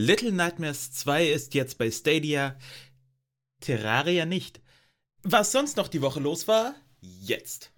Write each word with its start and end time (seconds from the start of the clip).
Little 0.00 0.30
Nightmares 0.30 0.92
2 0.92 1.26
ist 1.26 1.54
jetzt 1.54 1.76
bei 1.76 1.90
Stadia, 1.90 2.56
Terraria 3.58 4.26
nicht. 4.26 4.60
Was 5.24 5.50
sonst 5.50 5.76
noch 5.76 5.88
die 5.88 6.02
Woche 6.02 6.20
los 6.20 6.46
war? 6.46 6.76
Jetzt. 7.00 7.72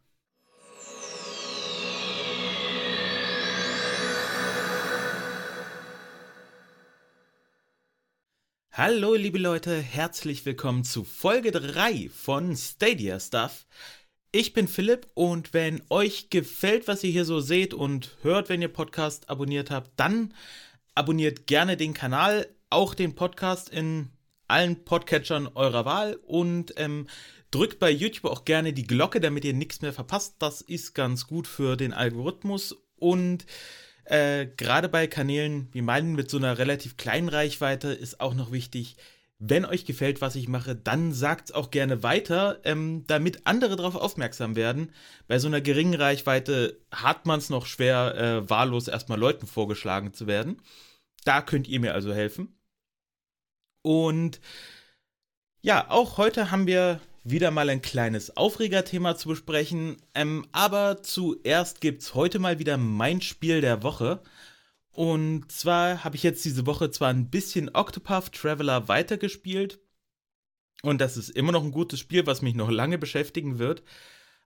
Hallo 8.71 9.15
liebe 9.15 9.39
Leute, 9.39 9.81
herzlich 9.81 10.45
willkommen 10.45 10.85
zu 10.85 11.05
Folge 11.05 11.53
3 11.53 12.11
von 12.11 12.55
Stadia 12.55 13.19
Stuff. 13.19 13.65
Ich 14.31 14.53
bin 14.53 14.69
Philipp 14.69 15.09
und 15.15 15.55
wenn 15.55 15.81
euch 15.89 16.29
gefällt, 16.29 16.87
was 16.87 17.03
ihr 17.03 17.13
hier 17.13 17.25
so 17.25 17.41
seht 17.41 17.73
und 17.73 18.19
hört, 18.21 18.51
wenn 18.51 18.61
ihr 18.61 18.69
Podcast 18.69 19.31
abonniert 19.31 19.71
habt, 19.71 19.99
dann 19.99 20.35
abonniert 20.95 21.47
gerne 21.47 21.77
den 21.77 21.95
Kanal, 21.95 22.47
auch 22.69 22.95
den 22.95 23.15
Podcast 23.15 23.69
in 23.69 24.11
allen 24.49 24.85
Podcatchern 24.85 25.49
eurer 25.55 25.85
Wahl 25.85 26.19
und 26.27 26.75
ähm, 26.77 27.07
drückt 27.51 27.79
bei 27.79 27.91
YouTube 27.91 28.31
auch 28.31 28.45
gerne 28.45 28.73
die 28.73 28.87
Glocke, 28.87 29.21
damit 29.21 29.45
ihr 29.45 29.55
nichts 29.55 29.81
mehr 29.83 29.93
verpasst. 29.93 30.37
Das 30.39 30.61
ist 30.61 30.95
ganz 30.95 31.27
gut 31.27 31.47
für 31.47 31.77
den 31.77 31.93
Algorithmus 31.93 32.77
und 32.97 33.47
äh, 34.05 34.47
gerade 34.57 34.89
bei 34.89 35.07
Kanälen 35.07 35.69
wie 35.73 35.83
meinen 35.83 36.15
mit 36.15 36.31
so 36.31 36.37
einer 36.37 36.59
relativ 36.59 36.97
kleinen 36.97 37.29
Reichweite 37.29 37.89
ist 37.89 38.21
auch 38.21 38.35
noch 38.35 38.51
wichtig, 38.51 38.97
wenn 39.43 39.65
euch 39.65 39.87
gefällt, 39.87 40.21
was 40.21 40.37
ich 40.37 40.49
mache, 40.49 40.77
dann 40.77 41.15
sagt 41.15 41.49
es 41.49 41.55
auch 41.55 41.71
gerne 41.71 42.03
weiter, 42.03 42.61
ähm, 42.65 43.05
damit 43.07 43.47
andere 43.47 43.77
darauf 43.77 43.95
aufmerksam 43.95 44.55
werden. 44.55 44.93
Bei 45.29 45.39
so 45.39 45.49
einer 45.49 45.63
geringen 45.63 45.95
Reichweite 45.95 46.79
hat 46.93 47.25
man 47.25 47.39
es 47.39 47.49
noch 47.49 47.65
schwer, 47.65 48.15
äh, 48.17 48.51
wahllos 48.51 48.87
erstmal 48.87 49.19
Leuten 49.19 49.47
vorgeschlagen 49.47 50.13
zu 50.13 50.27
werden. 50.27 50.61
Da 51.25 51.43
könnt 51.43 51.69
ihr 51.69 51.81
mir 51.81 51.95
also 51.95 52.13
helfen. 52.15 52.57
Und 53.83 54.41
ja, 55.63 55.91
auch 55.91 56.19
heute 56.19 56.51
haben 56.51 56.67
wir 56.67 57.01
wieder 57.25 57.51
mal 57.51 57.69
ein 57.69 57.83
kleines 57.83 58.37
Aufregerthema 58.37 59.17
zu 59.17 59.29
besprechen. 59.29 59.97
Ähm, 60.15 60.47
aber 60.53 61.03
zuerst 61.03 61.81
gibt 61.81 62.03
es 62.03 62.15
heute 62.15 62.39
mal 62.39 62.59
wieder 62.59 62.77
mein 62.77 63.21
Spiel 63.21 63.61
der 63.61 63.83
Woche. 63.83 64.23
Und 64.93 65.51
zwar 65.53 66.03
habe 66.05 66.17
ich 66.17 66.23
jetzt 66.23 66.45
diese 66.45 66.67
Woche 66.67 66.91
zwar 66.91 67.11
ein 67.11 67.31
bisschen 67.31 67.71
Octopath 67.75 68.33
Traveler 68.33 68.89
weitergespielt. 68.89 69.81
Und 70.83 71.01
das 71.01 71.17
ist 71.17 71.31
immer 71.31 71.53
noch 71.53 71.63
ein 71.63 71.73
gutes 71.73 72.01
Spiel, 72.01 72.27
was 72.27 72.43
mich 72.43 72.55
noch 72.55 72.71
lange 72.71 72.99
beschäftigen 72.99 73.59
wird. 73.59 73.83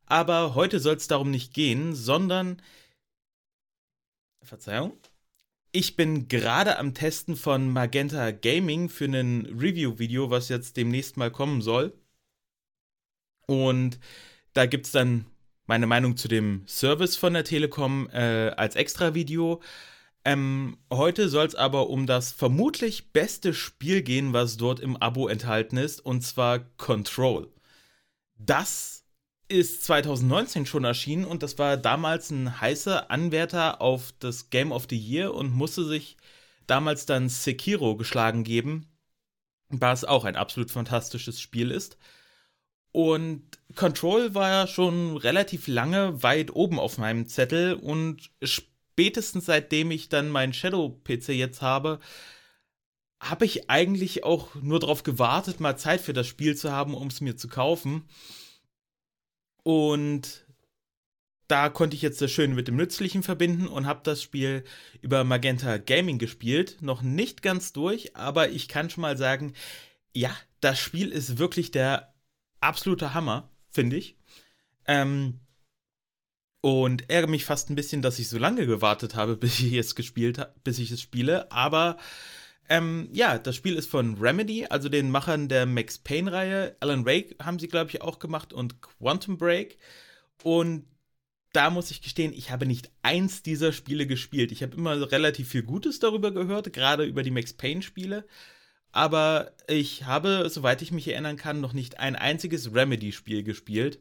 Aber 0.07 0.55
heute 0.55 0.81
soll 0.81 0.97
es 0.97 1.09
darum 1.09 1.31
nicht 1.31 1.55
gehen, 1.55 1.95
sondern. 1.95 2.61
Verzeihung. 4.43 4.98
Ich 5.77 5.97
bin 5.97 6.28
gerade 6.28 6.78
am 6.78 6.94
Testen 6.94 7.34
von 7.34 7.69
Magenta 7.69 8.30
Gaming 8.30 8.89
für 8.89 9.06
ein 9.06 9.47
Review-Video, 9.47 10.30
was 10.30 10.48
jetzt 10.48 10.77
demnächst 10.77 11.17
mal 11.17 11.33
kommen 11.33 11.62
soll. 11.62 11.92
Und 13.48 13.98
da 14.52 14.67
gibt 14.67 14.86
es 14.86 14.92
dann 14.92 15.27
meine 15.67 15.89
Meinung 15.89 16.17
zu 16.17 16.28
dem 16.28 16.62
Service 16.69 17.17
von 17.17 17.33
der 17.34 17.42
Telekom 17.42 18.08
äh, 18.11 18.50
als 18.50 18.77
Extra-Video. 18.77 19.61
Ähm, 20.25 20.78
heute 20.92 21.28
soll 21.28 21.47
es 21.47 21.56
aber 21.56 21.91
um 21.91 22.06
das 22.06 22.30
vermutlich 22.30 23.11
beste 23.12 23.52
Spiel 23.52 24.02
gehen, 24.02 24.33
was 24.33 24.56
dort 24.56 24.78
im 24.78 24.97
Abo 24.97 25.27
enthalten 25.27 25.77
ist, 25.77 25.98
und 25.98 26.20
zwar 26.20 26.61
Control. 26.77 27.52
Das 28.36 29.04
ist 29.48 29.84
2019 29.84 30.67
schon 30.67 30.84
erschienen 30.84 31.25
und 31.25 31.42
das 31.42 31.59
war 31.59 31.77
damals 31.77 32.31
ein 32.31 32.61
heißer 32.61 33.11
Anwärter 33.11 33.81
auf 33.81 34.12
das 34.19 34.51
Game 34.51 34.73
of 34.73 34.86
the 34.89 34.98
Year 34.98 35.34
und 35.34 35.53
musste 35.53 35.84
sich 35.84 36.17
damals 36.67 37.06
dann 37.06 37.28
Sekiro 37.28 37.97
geschlagen 37.97 38.45
geben, 38.45 38.86
was 39.69 40.05
auch 40.05 40.25
ein 40.25 40.36
absolut 40.36 40.70
fantastisches 40.70 41.41
Spiel 41.41 41.70
ist. 41.70 41.98
Und 42.92 43.42
Control 43.75 44.34
war 44.34 44.48
ja 44.48 44.67
schon 44.67 45.17
relativ 45.17 45.67
lange 45.67 46.23
weit 46.23 46.55
oben 46.55 46.79
auf 46.79 46.96
meinem 46.96 47.27
Zettel 47.27 47.74
und 47.74 48.30
spätestens 48.42 49.46
seitdem 49.46 49.90
ich 49.90 50.08
dann 50.08 50.30
meinen 50.30 50.52
Shadow-PC 50.52 51.30
jetzt 51.30 51.61
habe, 51.61 51.98
habe 53.20 53.45
ich 53.46 53.69
eigentlich 53.69 54.23
auch 54.23 54.55
nur 54.55 54.80
darauf 54.80 55.02
gewartet, 55.02 55.58
mal 55.58 55.77
Zeit 55.77 56.01
für 56.01 56.13
das 56.13 56.29
Spiel 56.29 56.57
zu 56.57 56.70
haben, 56.70 56.95
um 56.95 57.08
es 57.08 57.20
mir 57.20 57.36
zu 57.36 57.48
kaufen. 57.48 58.05
Und 59.64 60.47
da 61.48 61.69
konnte 61.69 61.97
ich 61.97 62.02
jetzt 62.02 62.23
das 62.23 62.30
Schöne 62.30 62.55
mit 62.55 62.69
dem 62.69 62.77
Nützlichen 62.77 63.23
verbinden 63.23 63.67
und 63.67 63.86
habe 63.86 64.01
das 64.05 64.23
Spiel 64.23 64.64
über 65.02 65.25
Magenta 65.25 65.79
Gaming 65.79 66.19
gespielt. 66.19 66.79
Noch 66.80 67.02
nicht 67.02 67.42
ganz 67.42 67.73
durch, 67.73 68.17
aber 68.17 68.51
ich 68.51 68.69
kann 68.69 68.89
schon 68.89 69.02
mal 69.02 69.19
sagen, 69.19 69.52
ja, 70.14 70.35
das 70.61 70.79
Spiel 70.79 71.11
ist 71.11 71.39
wirklich 71.39 71.70
der 71.70 72.14
absolute 72.61 73.14
Hammer, 73.14 73.51
finde 73.70 73.97
ich. 73.97 74.17
Ähm, 74.86 75.41
und 76.61 77.11
ärgere 77.11 77.31
mich 77.31 77.45
fast 77.45 77.69
ein 77.69 77.75
bisschen, 77.75 78.01
dass 78.01 78.19
ich 78.19 78.29
so 78.31 78.39
lange 78.39 78.67
gewartet 78.67 79.14
habe, 79.14 79.36
bis 79.39 79.61
ich 79.61 79.75
es 79.75 79.95
gespielt 79.95 80.39
habe, 80.39 80.55
bis 80.64 80.79
ich 80.79 80.91
es 80.91 81.01
spiele. 81.01 81.52
Aber 81.52 81.98
ähm, 82.69 83.08
ja, 83.13 83.39
das 83.39 83.57
Spiel 83.57 83.77
ist 83.77 83.91
von 83.91 84.17
Remedy, 84.19 84.67
also 84.67 84.89
den 84.89 85.11
Machern 85.11 85.48
der 85.48 85.67
Max 85.67 85.98
Payne-Reihe. 85.98 86.77
Alan 86.80 87.05
Wake 87.05 87.36
haben 87.42 87.58
sie, 87.58 87.69
glaube 87.69 87.91
ich, 87.91 88.02
auch 88.02 88.19
gemacht 88.19 88.52
und 88.52 88.80
Quantum 88.80 89.39
Break. 89.39 89.79
Und 90.42 90.86
da 91.52 91.70
muss 91.70 91.91
ich 91.91 92.02
gestehen, 92.02 92.33
ich 92.33 92.51
habe 92.51 92.67
nicht 92.67 92.91
eins 93.02 93.42
dieser 93.42 93.73
Spiele 93.73 94.07
gespielt. 94.07 94.51
Ich 94.51 94.63
habe 94.63 94.77
immer 94.77 95.13
relativ 95.13 95.48
viel 95.48 95.63
Gutes 95.63 96.01
darüber 96.01 96.33
gehört, 96.33 96.73
gerade 96.73 97.05
über 97.05 97.23
die 97.23 97.30
Max 97.30 97.52
Payne-Spiele. 97.52 98.27
Aber 98.91 99.52
ich 99.69 100.05
habe, 100.05 100.48
soweit 100.48 100.83
ich 100.83 100.92
mich 100.92 101.08
erinnern 101.08 101.36
kann, 101.36 101.61
noch 101.61 101.73
nicht 101.73 101.98
ein 101.98 102.17
einziges 102.17 102.75
Remedy-Spiel 102.75 103.42
gespielt. 103.42 104.01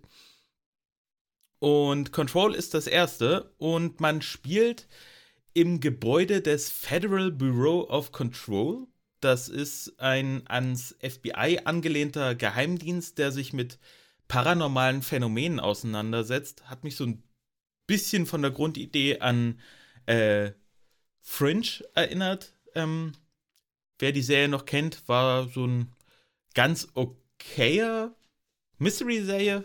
Und 1.60 2.12
Control 2.12 2.54
ist 2.54 2.74
das 2.74 2.88
erste 2.88 3.54
und 3.58 4.02
man 4.02 4.22
spielt 4.22 4.88
im 5.54 5.80
Gebäude 5.80 6.42
des 6.42 6.70
Federal 6.70 7.32
Bureau 7.32 7.90
of 7.90 8.12
Control. 8.12 8.88
Das 9.20 9.50
ist 9.50 10.00
ein 10.00 10.44
ans 10.48 10.96
FBI 11.00 11.62
angelehnter 11.64 12.36
Geheimdienst, 12.36 13.18
der 13.18 13.32
sich 13.32 13.54
mit 13.54 13.80
paranormalen 14.28 15.02
Phänomenen 15.02 15.60
auseinandersetzt. 15.60 16.70
Hat 16.70 16.84
mich 16.84 16.96
so 16.96 17.06
ein 17.06 17.24
bisschen 17.88 18.26
von 18.26 18.42
der 18.42 18.52
Grundidee 18.52 19.20
an 19.20 19.60
äh, 20.06 20.52
Fringe 21.22 21.86
erinnert. 21.94 22.54
Ähm, 22.76 23.14
wer 24.00 24.12
die 24.12 24.22
Serie 24.22 24.50
noch 24.50 24.66
kennt, 24.66 25.08
war 25.08 25.48
so 25.48 25.66
ein 25.66 25.92
ganz 26.54 26.90
okayer 26.96 28.14
Mystery-Serie 28.80 29.64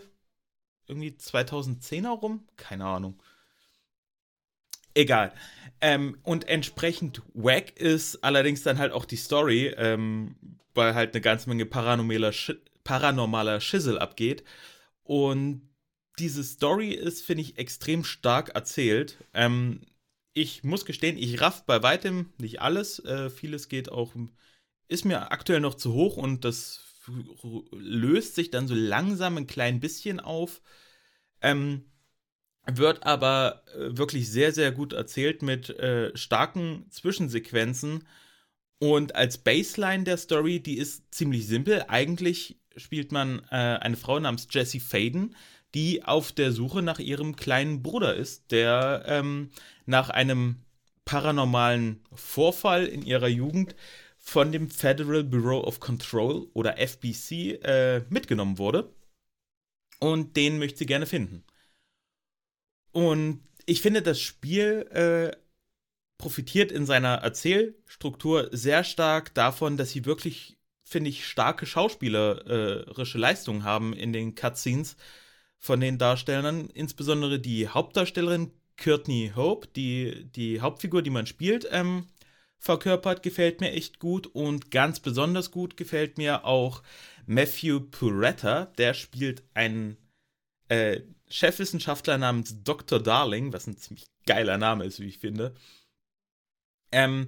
irgendwie 0.87 1.11
2010er 1.11 2.09
rum? 2.09 2.47
Keine 2.57 2.85
Ahnung. 2.85 3.21
Egal. 4.99 5.31
Ähm, 5.79 6.17
und 6.23 6.49
entsprechend 6.49 7.21
wack 7.33 7.79
ist 7.79 8.21
allerdings 8.21 8.63
dann 8.63 8.79
halt 8.79 8.91
auch 8.91 9.05
die 9.05 9.15
Story, 9.15 9.67
ähm, 9.77 10.35
weil 10.73 10.93
halt 10.93 11.13
eine 11.13 11.21
ganze 11.21 11.47
Menge 11.47 11.65
paranormaler, 11.65 12.33
Sch 12.33 12.51
paranormaler 12.83 13.61
Schissel 13.61 13.97
abgeht. 13.97 14.43
Und 15.03 15.61
diese 16.17 16.43
Story 16.43 16.89
ist, 16.91 17.25
finde 17.25 17.43
ich, 17.43 17.57
extrem 17.57 18.03
stark 18.03 18.49
erzählt. 18.49 19.23
Ähm, 19.33 19.83
ich 20.33 20.65
muss 20.65 20.83
gestehen, 20.85 21.17
ich 21.17 21.39
raff 21.39 21.65
bei 21.65 21.81
weitem 21.81 22.33
nicht 22.37 22.61
alles. 22.61 22.99
Äh, 23.05 23.29
vieles 23.29 23.69
geht 23.69 23.89
auch, 23.89 24.13
ist 24.89 25.05
mir 25.05 25.31
aktuell 25.31 25.61
noch 25.61 25.75
zu 25.75 25.93
hoch 25.93 26.17
und 26.17 26.43
das 26.43 26.83
löst 27.71 28.35
sich 28.35 28.51
dann 28.51 28.67
so 28.67 28.75
langsam 28.75 29.37
ein 29.37 29.47
klein 29.47 29.79
bisschen 29.79 30.19
auf. 30.19 30.61
Ähm, 31.41 31.85
wird 32.77 33.03
aber 33.03 33.63
äh, 33.73 33.97
wirklich 33.97 34.29
sehr, 34.29 34.51
sehr 34.51 34.71
gut 34.71 34.93
erzählt 34.93 35.41
mit 35.41 35.69
äh, 35.69 36.15
starken 36.15 36.85
Zwischensequenzen. 36.89 38.03
Und 38.79 39.15
als 39.15 39.37
Baseline 39.37 40.03
der 40.03 40.17
Story, 40.17 40.61
die 40.61 40.77
ist 40.77 41.13
ziemlich 41.13 41.47
simpel. 41.47 41.85
Eigentlich 41.87 42.57
spielt 42.75 43.11
man 43.11 43.39
äh, 43.51 43.55
eine 43.55 43.97
Frau 43.97 44.19
namens 44.19 44.47
Jessie 44.49 44.79
Faden, 44.79 45.35
die 45.75 46.03
auf 46.03 46.31
der 46.31 46.51
Suche 46.51 46.81
nach 46.81 46.99
ihrem 46.99 47.35
kleinen 47.35 47.83
Bruder 47.83 48.15
ist, 48.15 48.51
der 48.51 49.03
ähm, 49.05 49.51
nach 49.85 50.09
einem 50.09 50.57
paranormalen 51.05 52.03
Vorfall 52.13 52.85
in 52.85 53.03
ihrer 53.03 53.27
Jugend 53.27 53.75
von 54.17 54.51
dem 54.51 54.69
Federal 54.69 55.23
Bureau 55.23 55.63
of 55.63 55.79
Control 55.79 56.47
oder 56.53 56.77
FBC 56.77 57.59
äh, 57.63 58.03
mitgenommen 58.09 58.57
wurde. 58.57 58.93
Und 59.99 60.37
den 60.37 60.59
möchte 60.59 60.79
sie 60.79 60.85
gerne 60.85 61.05
finden. 61.05 61.43
Und 62.91 63.43
ich 63.65 63.81
finde, 63.81 64.01
das 64.01 64.19
Spiel 64.19 64.87
äh, 64.91 65.37
profitiert 66.17 66.71
in 66.71 66.85
seiner 66.85 67.15
Erzählstruktur 67.15 68.49
sehr 68.51 68.83
stark 68.83 69.33
davon, 69.33 69.77
dass 69.77 69.91
sie 69.91 70.05
wirklich, 70.05 70.57
finde 70.83 71.09
ich, 71.09 71.25
starke 71.25 71.65
schauspielerische 71.65 73.17
Leistungen 73.17 73.63
haben 73.63 73.93
in 73.93 74.13
den 74.13 74.35
Cutscenes 74.35 74.97
von 75.59 75.79
den 75.79 75.97
Darstellern. 75.97 76.69
Insbesondere 76.69 77.39
die 77.39 77.67
Hauptdarstellerin 77.67 78.51
Courtney 78.77 79.31
Hope, 79.35 79.67
die, 79.75 80.25
die 80.31 80.61
Hauptfigur, 80.61 81.01
die 81.01 81.09
man 81.09 81.27
spielt, 81.27 81.67
ähm, 81.71 82.07
verkörpert, 82.57 83.23
gefällt 83.23 83.61
mir 83.61 83.71
echt 83.71 83.99
gut. 83.99 84.27
Und 84.27 84.71
ganz 84.71 84.99
besonders 84.99 85.51
gut 85.51 85.77
gefällt 85.77 86.17
mir 86.17 86.45
auch 86.45 86.83
Matthew 87.25 87.81
Puretta. 87.91 88.65
Der 88.77 88.93
spielt 88.93 89.43
einen 89.53 89.97
äh, 90.69 91.01
Chefwissenschaftler 91.29 92.17
namens 92.17 92.63
Dr. 92.63 93.01
Darling, 93.01 93.53
was 93.53 93.67
ein 93.67 93.77
ziemlich 93.77 94.07
geiler 94.25 94.57
Name 94.57 94.85
ist, 94.85 94.99
wie 94.99 95.07
ich 95.07 95.19
finde. 95.19 95.53
Ähm, 96.91 97.27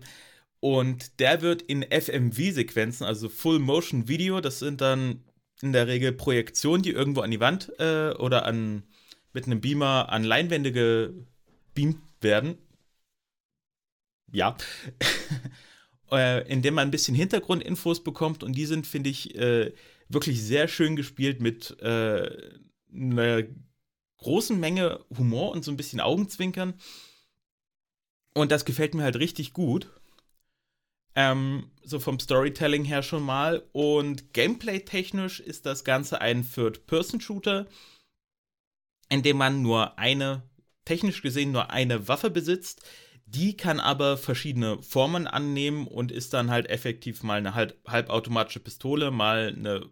und 0.59 1.19
der 1.19 1.41
wird 1.41 1.61
in 1.61 1.83
FMV-Sequenzen, 1.83 3.05
also 3.05 3.29
Full 3.29 3.59
Motion 3.59 4.07
Video, 4.07 4.41
das 4.41 4.59
sind 4.59 4.81
dann 4.81 5.23
in 5.61 5.73
der 5.73 5.87
Regel 5.87 6.11
Projektionen, 6.11 6.83
die 6.83 6.91
irgendwo 6.91 7.21
an 7.21 7.31
die 7.31 7.39
Wand 7.39 7.71
äh, 7.79 8.11
oder 8.11 8.45
an, 8.45 8.83
mit 9.33 9.45
einem 9.45 9.61
Beamer 9.61 10.09
an 10.09 10.23
Leinwände 10.23 10.71
gebeamt 10.71 12.01
werden. 12.21 12.57
Ja. 14.31 14.55
äh, 16.11 16.47
indem 16.51 16.75
man 16.75 16.87
ein 16.87 16.91
bisschen 16.91 17.15
Hintergrundinfos 17.15 18.03
bekommt 18.03 18.43
und 18.43 18.53
die 18.53 18.65
sind, 18.65 18.87
finde 18.87 19.09
ich, 19.09 19.35
äh, 19.35 19.73
wirklich 20.09 20.41
sehr 20.43 20.67
schön 20.67 20.95
gespielt 20.95 21.41
mit 21.41 21.79
äh, 21.81 22.29
einer 22.93 23.43
großen 24.21 24.59
Menge 24.59 25.03
Humor 25.17 25.51
und 25.51 25.63
so 25.63 25.71
ein 25.71 25.77
bisschen 25.77 25.99
Augenzwinkern. 25.99 26.73
Und 28.33 28.51
das 28.51 28.65
gefällt 28.65 28.93
mir 28.93 29.03
halt 29.03 29.17
richtig 29.17 29.53
gut. 29.53 29.89
Ähm, 31.13 31.69
so 31.83 31.99
vom 31.99 32.19
Storytelling 32.19 32.85
her 32.85 33.03
schon 33.03 33.23
mal. 33.23 33.67
Und 33.73 34.33
gameplay-technisch 34.33 35.41
ist 35.41 35.65
das 35.65 35.83
Ganze 35.83 36.21
ein 36.21 36.49
Third-Person-Shooter, 36.49 37.67
in 39.09 39.21
dem 39.21 39.37
man 39.37 39.61
nur 39.61 39.99
eine, 39.99 40.43
technisch 40.85 41.21
gesehen 41.21 41.51
nur 41.51 41.71
eine 41.71 42.07
Waffe 42.07 42.29
besitzt. 42.29 42.81
Die 43.25 43.55
kann 43.55 43.79
aber 43.79 44.17
verschiedene 44.17 44.81
Formen 44.81 45.27
annehmen 45.27 45.87
und 45.87 46.11
ist 46.11 46.33
dann 46.33 46.49
halt 46.51 46.69
effektiv 46.69 47.23
mal 47.23 47.37
eine 47.37 47.55
halb, 47.55 47.77
halbautomatische 47.87 48.59
Pistole, 48.59 49.11
mal 49.11 49.53
eine 49.55 49.89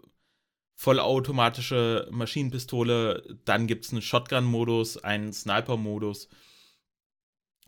vollautomatische 0.81 2.08
Maschinenpistole, 2.10 3.38
dann 3.44 3.68
gibt 3.68 3.84
es 3.84 3.92
einen 3.92 4.02
Shotgun-Modus, 4.02 4.98
einen 4.98 5.34
Sniper-Modus 5.34 6.30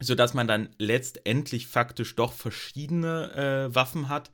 sodass 0.01 0.33
man 0.33 0.47
dann 0.47 0.69
letztendlich 0.77 1.67
faktisch 1.67 2.15
doch 2.15 2.33
verschiedene 2.33 3.69
äh, 3.69 3.75
Waffen 3.75 4.09
hat. 4.09 4.31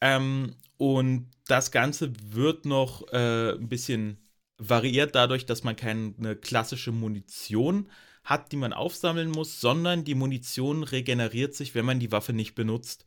Ähm, 0.00 0.56
und 0.76 1.30
das 1.46 1.72
Ganze 1.72 2.12
wird 2.22 2.64
noch 2.64 3.06
äh, 3.12 3.52
ein 3.52 3.68
bisschen 3.68 4.18
variiert 4.56 5.14
dadurch, 5.14 5.44
dass 5.44 5.64
man 5.64 5.76
keine 5.76 6.36
klassische 6.36 6.92
Munition 6.92 7.90
hat, 8.22 8.52
die 8.52 8.56
man 8.56 8.72
aufsammeln 8.72 9.30
muss, 9.30 9.60
sondern 9.60 10.04
die 10.04 10.14
Munition 10.14 10.84
regeneriert 10.84 11.54
sich, 11.54 11.74
wenn 11.74 11.84
man 11.84 11.98
die 11.98 12.12
Waffe 12.12 12.32
nicht 12.32 12.54
benutzt. 12.54 13.04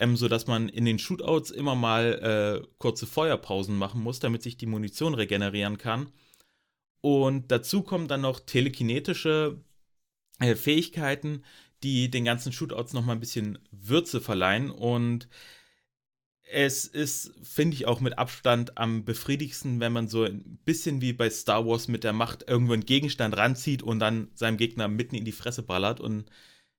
Ähm, 0.00 0.16
sodass 0.16 0.46
man 0.46 0.68
in 0.68 0.84
den 0.84 0.98
Shootouts 0.98 1.50
immer 1.50 1.74
mal 1.74 2.62
äh, 2.62 2.68
kurze 2.78 3.06
Feuerpausen 3.06 3.76
machen 3.76 4.00
muss, 4.00 4.20
damit 4.20 4.42
sich 4.42 4.56
die 4.56 4.66
Munition 4.66 5.14
regenerieren 5.14 5.76
kann. 5.76 6.12
Und 7.00 7.50
dazu 7.50 7.82
kommen 7.82 8.08
dann 8.08 8.20
noch 8.20 8.40
telekinetische 8.40 9.60
äh, 10.40 10.54
Fähigkeiten, 10.54 11.42
die 11.82 12.10
den 12.10 12.24
ganzen 12.24 12.52
Shootouts 12.52 12.92
nochmal 12.92 13.16
ein 13.16 13.20
bisschen 13.20 13.58
Würze 13.70 14.20
verleihen. 14.20 14.70
Und 14.70 15.28
es 16.50 16.86
ist, 16.86 17.32
finde 17.42 17.74
ich, 17.74 17.86
auch 17.86 18.00
mit 18.00 18.18
Abstand 18.18 18.78
am 18.78 19.04
befriedigendsten, 19.04 19.80
wenn 19.80 19.92
man 19.92 20.08
so 20.08 20.24
ein 20.24 20.58
bisschen 20.64 21.00
wie 21.00 21.12
bei 21.12 21.28
Star 21.30 21.66
Wars 21.66 21.88
mit 21.88 22.04
der 22.04 22.12
Macht 22.12 22.48
irgendwo 22.48 22.72
einen 22.72 22.86
Gegenstand 22.86 23.36
ranzieht 23.36 23.82
und 23.82 23.98
dann 23.98 24.30
seinem 24.34 24.56
Gegner 24.56 24.88
mitten 24.88 25.14
in 25.14 25.24
die 25.24 25.32
Fresse 25.32 25.62
ballert. 25.62 26.00
Und 26.00 26.30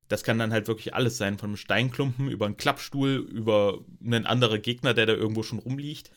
das 0.09 0.23
kann 0.23 0.39
dann 0.39 0.51
halt 0.51 0.67
wirklich 0.67 0.93
alles 0.93 1.17
sein, 1.17 1.37
von 1.37 1.51
einem 1.51 1.57
Steinklumpen 1.57 2.29
über 2.29 2.47
einen 2.47 2.57
Klappstuhl, 2.57 3.27
über 3.31 3.85
einen 4.03 4.25
anderen 4.25 4.61
Gegner, 4.61 4.93
der 4.93 5.05
da 5.05 5.13
irgendwo 5.13 5.43
schon 5.43 5.59
rumliegt. 5.59 6.11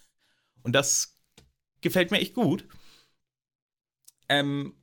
Und 0.63 0.73
das 0.73 1.21
gefällt 1.83 2.11
mir 2.11 2.19
echt 2.21 2.35
gut. 2.35 2.67
Ähm, 4.31 4.75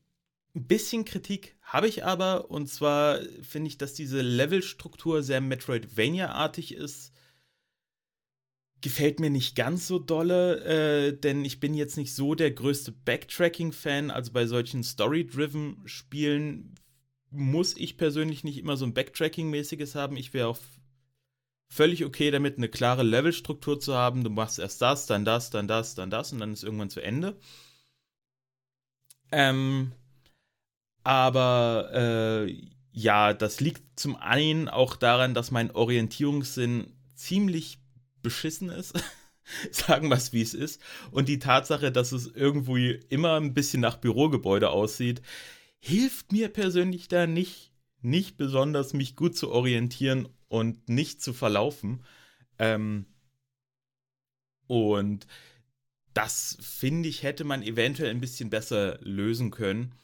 ein 0.56 0.68
bisschen 0.68 1.06
Kritik 1.06 1.58
habe 1.64 1.88
ich 1.88 2.06
aber, 2.06 2.52
und 2.52 2.68
zwar 2.68 3.20
finde 3.42 3.70
ich, 3.70 3.80
dass 3.80 3.96
diese 3.96 4.22
Levelstruktur 4.22 5.24
sehr 5.24 5.42
Metroidvania-artig 5.42 6.76
ist. 6.76 7.12
Gefällt 8.82 9.20
mir 9.20 9.32
nicht 9.32 9.56
ganz 9.56 9.88
so 9.88 9.98
dolle, 9.98 10.64
äh, 10.66 11.20
denn 11.20 11.44
ich 11.46 11.60
bin 11.60 11.74
jetzt 11.74 11.98
nicht 11.98 12.14
so 12.14 12.36
der 12.36 12.52
größte 12.52 12.92
Backtracking-Fan. 12.92 14.12
Also 14.12 14.32
bei 14.32 14.46
solchen 14.46 14.84
Story-driven 14.84 15.82
Spielen 15.86 16.76
muss 17.32 17.76
ich 17.78 17.98
persönlich 17.98 18.44
nicht 18.44 18.58
immer 18.58 18.78
so 18.78 18.86
ein 18.86 18.94
Backtracking-mäßiges 18.94 19.96
haben. 19.96 20.18
Ich 20.18 20.34
wäre 20.34 20.48
auch 20.48 20.58
völlig 21.70 22.04
okay 22.04 22.32
damit, 22.32 22.58
eine 22.58 22.70
klare 22.70 23.04
Levelstruktur 23.04 23.80
zu 23.80 23.96
haben. 23.96 24.24
Du 24.24 24.30
machst 24.30 24.60
erst 24.60 24.82
das, 24.82 25.06
dann 25.06 25.26
das, 25.26 25.50
dann 25.50 25.68
das, 25.68 25.96
dann 25.96 26.10
das 26.10 26.34
und 26.34 26.40
dann 26.40 26.54
ist 26.54 26.64
irgendwann 26.64 26.90
zu 26.90 27.02
Ende. 27.02 27.38
Ähm, 29.32 29.92
aber 31.04 31.90
äh, 31.94 32.70
ja, 32.92 33.34
das 33.34 33.60
liegt 33.60 34.00
zum 34.00 34.16
einen 34.16 34.68
auch 34.68 34.96
daran, 34.96 35.34
dass 35.34 35.52
mein 35.52 35.72
Orientierungssinn 35.72 36.92
ziemlich 37.16 37.80
beschissen 38.22 38.70
ist. 38.70 38.94
Sagen 39.72 40.10
wir 40.10 40.16
es, 40.16 40.34
wie 40.34 40.42
es 40.42 40.54
ist. 40.54 40.82
Und 41.12 41.30
die 41.30 41.40
Tatsache, 41.40 41.92
dass 41.92 42.12
es 42.12 42.28
irgendwo 42.28 42.76
immer 42.76 43.40
ein 43.40 43.54
bisschen 43.54 43.82
nach 43.82 43.98
Bürogebäude 43.98 44.70
aussieht, 44.70 45.22
hilft 45.80 46.32
mir 46.32 46.50
persönlich 46.50 47.08
da 47.08 47.28
nicht, 47.28 47.74
nicht 48.02 48.38
besonders, 48.38 48.94
mich 48.94 49.16
gut 49.16 49.36
zu 49.36 49.52
orientieren 49.52 50.30
und 50.48 50.90
nicht 50.90 51.22
zu 51.22 51.34
verlaufen. 51.34 52.04
Ähm, 52.58 53.06
und 54.68 55.26
das, 56.14 56.58
finde 56.62 57.10
ich, 57.10 57.24
hätte 57.24 57.44
man 57.44 57.64
eventuell 57.64 58.10
ein 58.12 58.22
bisschen 58.22 58.50
besser 58.50 59.00
lösen 59.02 59.52
können. 59.52 59.96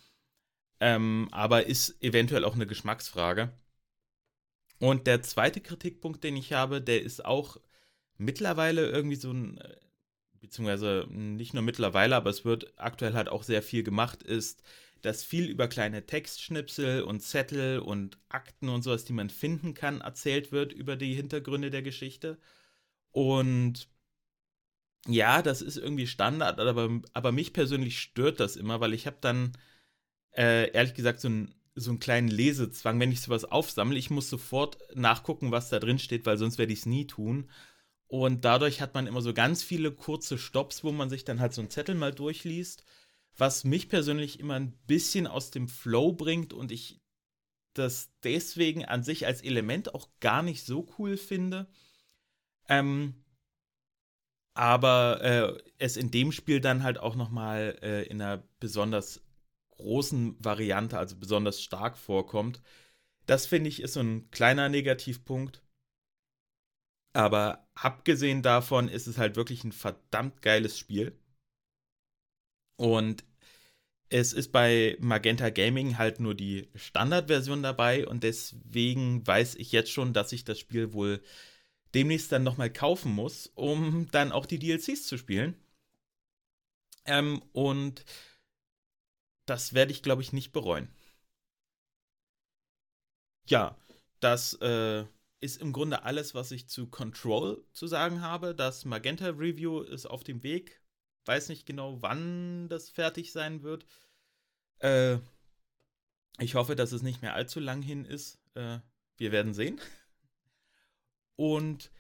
Ähm, 0.80 1.30
aber 1.32 1.66
ist 1.68 2.02
eventuell 2.02 2.46
auch 2.46 2.56
eine 2.56 2.68
Geschmacksfrage. 2.68 3.52
Und 4.80 5.08
der 5.08 5.22
zweite 5.22 5.62
Kritikpunkt, 5.62 6.24
den 6.24 6.36
ich 6.36 6.54
habe, 6.54 6.82
der 6.82 7.02
ist 7.02 7.24
auch 7.24 7.58
mittlerweile 8.18 8.90
irgendwie 8.90 9.16
so 9.16 9.32
ein, 9.32 9.58
äh, 9.58 9.78
beziehungsweise 10.40 11.08
nicht 11.10 11.54
nur 11.54 11.64
mittlerweile, 11.64 12.16
aber 12.16 12.30
es 12.30 12.46
wird 12.46 12.74
aktuell 12.78 13.14
halt 13.14 13.30
auch 13.30 13.44
sehr 13.44 13.64
viel 13.64 13.84
gemacht, 13.84 14.22
ist, 14.22 14.64
dass 15.06 15.24
viel 15.24 15.46
über 15.50 15.68
kleine 15.68 16.06
Textschnipsel 16.06 17.04
und 17.04 17.22
Zettel 17.22 17.80
und 17.80 18.18
Akten 18.30 18.70
und 18.70 18.84
sowas, 18.84 19.06
die 19.06 19.14
man 19.14 19.30
finden 19.30 19.74
kann, 19.74 20.02
erzählt 20.02 20.52
wird 20.52 20.74
über 20.74 20.96
die 20.96 21.14
Hintergründe 21.14 21.70
der 21.70 21.82
Geschichte. 21.82 22.40
Und 23.12 23.90
ja, 25.08 25.42
das 25.42 25.62
ist 25.62 25.78
irgendwie 25.78 26.08
Standard, 26.08 26.60
aber, 26.60 27.02
aber 27.14 27.32
mich 27.32 27.54
persönlich 27.54 28.00
stört 28.00 28.40
das 28.40 28.56
immer, 28.56 28.80
weil 28.80 28.94
ich 28.94 29.06
habe 29.06 29.18
dann 29.22 29.54
äh, 30.36 30.72
ehrlich 30.72 30.96
gesagt 30.96 31.22
so, 31.22 31.30
ein, 31.30 31.56
so 31.76 31.92
einen 31.92 32.00
kleinen 32.00 32.28
Lesezwang, 32.28 33.00
wenn 33.00 33.12
ich 33.12 33.22
sowas 33.22 33.46
aufsammle. 33.46 33.98
Ich 33.98 34.10
muss 34.10 34.30
sofort 34.30 34.78
nachgucken, 34.96 35.52
was 35.52 35.70
da 35.70 35.80
drin 35.80 36.00
steht, 36.00 36.26
weil 36.26 36.38
sonst 36.38 36.58
werde 36.58 36.74
ich 36.74 36.80
es 36.80 36.86
nie 36.86 37.08
tun. 37.08 37.50
Und 38.08 38.46
dadurch 38.46 38.82
hat 38.82 38.94
man 38.94 39.08
immer 39.08 39.22
so 39.22 39.34
ganz 39.34 39.64
viele 39.64 39.92
kurze 39.92 40.38
Stops, 40.38 40.84
wo 40.84 40.92
man 40.92 41.10
sich 41.10 41.26
dann 41.26 41.40
halt 41.40 41.54
so 41.54 41.62
einen 41.62 41.70
Zettel 41.70 41.96
mal 41.96 42.14
durchliest, 42.14 42.84
was 43.38 43.64
mich 43.64 43.90
persönlich 43.90 44.40
immer 44.40 44.56
ein 44.56 44.72
bisschen 44.88 45.28
aus 45.28 45.52
dem 45.52 45.68
Flow 45.68 46.14
bringt 46.14 46.54
und 46.54 46.72
ich 46.72 47.00
das 47.74 48.10
deswegen 48.24 48.86
an 48.86 49.04
sich 49.04 49.26
als 49.26 49.42
Element 49.42 49.94
auch 49.94 50.10
gar 50.20 50.42
nicht 50.42 50.66
so 50.66 50.88
cool 50.98 51.18
finde. 51.18 51.68
Ähm, 52.70 53.16
aber 54.54 55.22
äh, 55.22 55.64
es 55.78 55.98
in 55.98 56.12
dem 56.12 56.32
Spiel 56.32 56.62
dann 56.62 56.84
halt 56.84 56.98
auch 56.98 57.16
noch 57.16 57.30
mal 57.30 57.78
äh, 57.82 58.04
in 58.04 58.22
einer 58.22 58.44
besonders 58.60 59.22
großen 59.72 60.38
Variante, 60.44 60.98
also 60.98 61.18
besonders 61.18 61.62
stark 61.62 61.98
vorkommt. 61.98 62.62
Das 63.26 63.46
finde 63.46 63.70
ich 63.70 63.82
ist 63.82 63.94
so 63.94 64.00
ein 64.00 64.32
kleiner 64.32 64.70
Negativpunkt. 64.70 65.62
Aber 67.14 67.68
abgesehen 67.76 68.42
davon 68.42 68.88
ist 68.88 69.08
es 69.08 69.18
halt 69.18 69.36
wirklich 69.36 69.64
ein 69.64 69.72
verdammt 69.72 70.42
geiles 70.42 70.78
Spiel. 70.78 71.18
Und 72.78 73.24
es 74.10 74.34
ist 74.34 74.52
bei 74.52 74.98
Magenta 75.00 75.50
Gaming 75.50 75.98
halt 75.98 76.20
nur 76.20 76.36
die 76.36 76.70
Standardversion 76.76 77.64
dabei 77.64 78.08
und 78.08 78.24
deswegen 78.24 79.26
weiß 79.26 79.56
ich 79.56 79.72
jetzt 79.72 79.92
schon, 79.92 80.14
dass 80.14 80.32
ich 80.32 80.44
das 80.46 80.60
Spiel 80.60 80.94
wohl 80.94 81.22
demnächst 81.96 82.32
dann 82.32 82.44
nochmal 82.44 82.72
kaufen 82.72 83.12
muss, 83.14 83.48
um 83.56 84.08
dann 84.12 84.32
auch 84.32 84.46
die 84.46 84.60
DLCs 84.60 85.08
zu 85.08 85.18
spielen. 85.18 85.56
Ähm, 87.06 87.42
und 87.54 88.04
das 89.46 89.74
werde 89.74 89.92
ich, 89.92 90.04
glaube 90.04 90.22
ich, 90.22 90.34
nicht 90.34 90.52
bereuen. 90.52 90.90
Ja, 93.48 93.78
das 94.20 94.54
äh, 94.62 95.06
ist 95.40 95.58
im 95.62 95.72
Grunde 95.74 96.04
alles, 96.04 96.34
was 96.34 96.52
ich 96.52 96.68
zu 96.68 96.88
Control 96.88 97.64
zu 97.74 97.88
sagen 97.88 98.22
habe. 98.22 98.56
Das 98.56 98.86
Magenta 98.86 99.28
Review 99.30 99.82
ist 99.82 100.06
auf 100.06 100.24
dem 100.24 100.44
Weg. 100.44 100.82
Weiß 101.26 101.50
nicht 101.50 101.66
genau, 101.66 102.02
wann 102.02 102.70
das 102.70 102.90
fertig 102.90 103.32
sein 103.32 103.64
wird. 103.64 103.86
Äh, 104.80 105.18
ich 106.40 106.56
hoffe, 106.56 106.76
dass 106.76 106.92
es 106.92 107.02
nicht 107.02 107.22
mehr 107.22 107.34
allzu 107.34 107.60
lang 107.60 107.82
hin 107.82 108.06
ist. 108.06 108.40
Äh, 108.54 108.80
wir 109.18 109.32
werden 109.32 109.54
sehen. 109.54 109.80
Und 111.36 111.92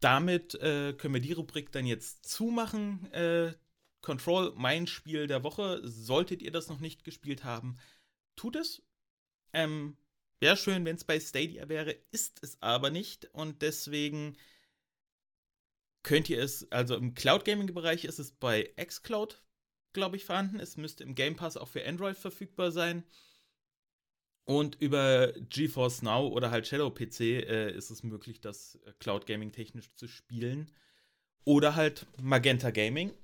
damit 0.00 0.54
äh, 0.56 0.92
können 0.92 1.14
wir 1.14 1.20
die 1.20 1.32
Rubrik 1.32 1.72
dann 1.72 1.86
jetzt 1.86 2.28
zumachen. 2.28 3.10
Äh, 3.12 3.54
Control, 4.02 4.52
mein 4.56 4.86
Spiel 4.86 5.26
der 5.26 5.42
Woche. 5.42 5.80
Solltet 5.82 6.42
ihr 6.42 6.52
das 6.52 6.68
noch 6.68 6.80
nicht 6.80 7.04
gespielt 7.04 7.44
haben, 7.44 7.78
tut 8.36 8.56
es. 8.56 8.82
Ähm, 9.52 9.96
Wäre 10.40 10.58
schön, 10.58 10.84
wenn 10.84 10.96
es 10.96 11.04
bei 11.04 11.18
Stadia 11.20 11.70
wäre, 11.70 11.96
ist 12.10 12.42
es 12.42 12.60
aber 12.60 12.90
nicht. 12.90 13.30
Und 13.32 13.62
deswegen 13.62 14.36
könnt 16.04 16.30
ihr 16.30 16.40
es, 16.40 16.70
also 16.70 16.94
im 16.94 17.14
Cloud 17.14 17.44
Gaming 17.44 17.74
Bereich 17.74 18.04
ist 18.04 18.20
es 18.20 18.30
bei 18.30 18.72
xCloud, 18.76 19.42
glaube 19.92 20.16
ich, 20.16 20.24
vorhanden. 20.24 20.60
Es 20.60 20.76
müsste 20.76 21.02
im 21.02 21.16
Game 21.16 21.34
Pass 21.34 21.56
auch 21.56 21.68
für 21.68 21.84
Android 21.84 22.16
verfügbar 22.16 22.70
sein. 22.70 23.02
Und 24.44 24.76
über 24.80 25.32
GeForce 25.32 26.02
Now 26.02 26.28
oder 26.28 26.50
halt 26.50 26.66
Shadow 26.66 26.90
PC 26.90 27.20
äh, 27.20 27.74
ist 27.74 27.90
es 27.90 28.02
möglich, 28.02 28.42
das 28.42 28.76
äh, 28.84 28.92
Cloud 29.00 29.26
Gaming 29.26 29.52
technisch 29.52 29.92
zu 29.94 30.06
spielen. 30.06 30.70
Oder 31.44 31.74
halt 31.74 32.06
Magenta 32.20 32.70
Gaming. 32.70 33.16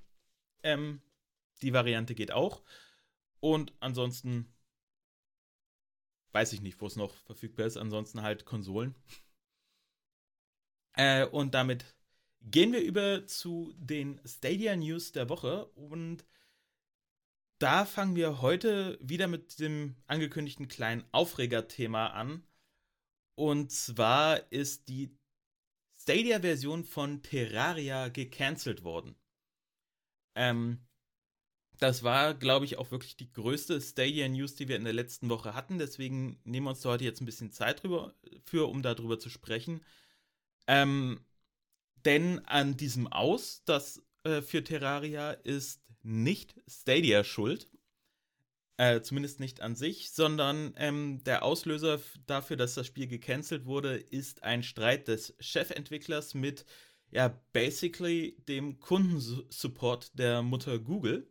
Ähm, 0.62 1.02
die 1.60 1.74
Variante 1.74 2.14
geht 2.14 2.32
auch. 2.32 2.62
Und 3.40 3.74
ansonsten 3.80 4.46
weiß 6.32 6.54
ich 6.54 6.62
nicht, 6.62 6.80
wo 6.80 6.86
es 6.86 6.96
noch 6.96 7.12
verfügbar 7.12 7.66
ist. 7.66 7.76
Ansonsten 7.76 8.22
halt 8.22 8.46
Konsolen. 8.46 8.94
Äh, 10.94 11.26
und 11.26 11.54
damit 11.54 11.84
gehen 12.42 12.72
wir 12.72 12.82
über 12.82 13.26
zu 13.26 13.74
den 13.76 14.20
Stadia 14.24 14.76
News 14.76 15.12
der 15.12 15.28
Woche. 15.28 15.66
Und 15.74 16.24
da 17.58 17.84
fangen 17.84 18.16
wir 18.16 18.40
heute 18.40 18.98
wieder 19.02 19.28
mit 19.28 19.58
dem 19.58 19.96
angekündigten 20.06 20.68
kleinen 20.68 21.04
Aufreger-Thema 21.12 22.08
an. 22.08 22.42
Und 23.34 23.72
zwar 23.72 24.50
ist 24.52 24.88
die 24.88 25.16
Stadia-Version 26.00 26.84
von 26.84 27.22
Terraria 27.22 28.08
gecancelt 28.08 28.84
worden. 28.84 29.14
Ähm, 30.34 30.86
das 31.78 32.02
war, 32.02 32.34
glaube 32.34 32.66
ich, 32.66 32.76
auch 32.76 32.90
wirklich 32.90 33.16
die 33.16 33.32
größte 33.32 33.80
Stadia-News, 33.80 34.54
die 34.54 34.68
wir 34.68 34.76
in 34.76 34.84
der 34.84 34.92
letzten 34.92 35.30
Woche 35.30 35.54
hatten. 35.54 35.78
Deswegen 35.78 36.38
nehmen 36.44 36.66
wir 36.66 36.70
uns 36.70 36.82
da 36.82 36.90
heute 36.90 37.04
jetzt 37.04 37.20
ein 37.20 37.26
bisschen 37.26 37.52
Zeit 37.52 37.82
drüber, 37.82 38.14
für, 38.44 38.68
um 38.68 38.82
darüber 38.82 39.18
zu 39.18 39.30
sprechen. 39.30 39.80
Ähm, 40.66 41.24
denn 42.04 42.40
an 42.46 42.76
diesem 42.76 43.06
Aus, 43.06 43.62
das 43.64 44.02
äh, 44.24 44.42
für 44.42 44.62
Terraria 44.64 45.32
ist 45.32 45.80
nicht 46.02 46.54
Stadia 46.66 47.24
schuld. 47.24 47.68
Äh, 48.76 49.02
zumindest 49.02 49.40
nicht 49.40 49.60
an 49.60 49.76
sich, 49.76 50.10
sondern 50.10 50.72
ähm, 50.78 51.22
der 51.24 51.42
Auslöser 51.42 52.00
dafür, 52.26 52.56
dass 52.56 52.72
das 52.74 52.86
Spiel 52.86 53.06
gecancelt 53.06 53.66
wurde, 53.66 53.96
ist 53.96 54.42
ein 54.42 54.62
Streit 54.62 55.06
des 55.06 55.34
Chefentwicklers 55.38 56.32
mit, 56.32 56.64
ja, 57.10 57.28
basically 57.52 58.38
dem 58.48 58.78
Kundensupport 58.78 60.18
der 60.18 60.40
Mutter 60.40 60.78
Google. 60.78 61.30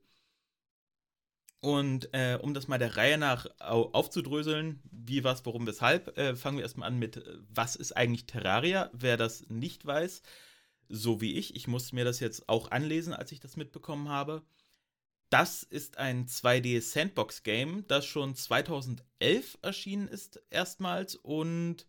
Und 1.61 2.13
äh, 2.13 2.38
um 2.39 2.53
das 2.53 2.67
mal 2.67 2.77
der 2.77 2.95
Reihe 2.95 3.17
nach 3.17 3.47
aufzudröseln, 3.59 4.81
wie, 4.91 5.23
was, 5.23 5.43
warum, 5.45 5.65
weshalb, 5.65 6.17
äh, 6.19 6.35
fangen 6.35 6.57
wir 6.57 6.63
erstmal 6.63 6.88
an 6.88 6.99
mit, 6.99 7.17
äh, 7.17 7.38
was 7.49 7.75
ist 7.75 7.97
eigentlich 7.97 8.27
Terraria? 8.27 8.91
Wer 8.93 9.17
das 9.17 9.49
nicht 9.49 9.88
weiß, 9.88 10.21
so 10.89 11.22
wie 11.22 11.36
ich, 11.36 11.55
ich 11.55 11.67
musste 11.67 11.96
mir 11.96 12.03
das 12.03 12.19
jetzt 12.19 12.50
auch 12.50 12.72
anlesen, 12.72 13.13
als 13.13 13.31
ich 13.31 13.39
das 13.39 13.55
mitbekommen 13.55 14.10
habe. 14.10 14.43
Das 15.29 15.63
ist 15.63 15.98
ein 15.98 16.25
2D-Sandbox-Game, 16.25 17.86
das 17.88 18.05
schon 18.05 18.36
2011 18.36 19.60
erschienen 19.62 20.08
ist, 20.08 20.41
erstmals 20.50 21.15
und 21.15 21.86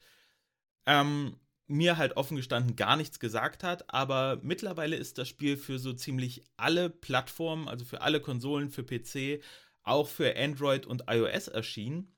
ähm, 0.86 1.36
mir 1.66 1.96
halt 1.96 2.16
offen 2.16 2.36
gestanden 2.36 2.76
gar 2.76 2.96
nichts 2.96 3.18
gesagt 3.18 3.62
hat. 3.62 3.92
Aber 3.92 4.38
mittlerweile 4.42 4.96
ist 4.96 5.16
das 5.16 5.28
Spiel 5.28 5.56
für 5.56 5.78
so 5.78 5.94
ziemlich 5.94 6.44
alle 6.56 6.90
Plattformen, 6.90 7.68
also 7.68 7.84
für 7.84 8.02
alle 8.02 8.20
Konsolen, 8.20 8.70
für 8.70 8.84
PC, 8.84 9.42
auch 9.82 10.08
für 10.08 10.36
Android 10.36 10.84
und 10.84 11.04
iOS 11.08 11.48
erschienen 11.48 12.14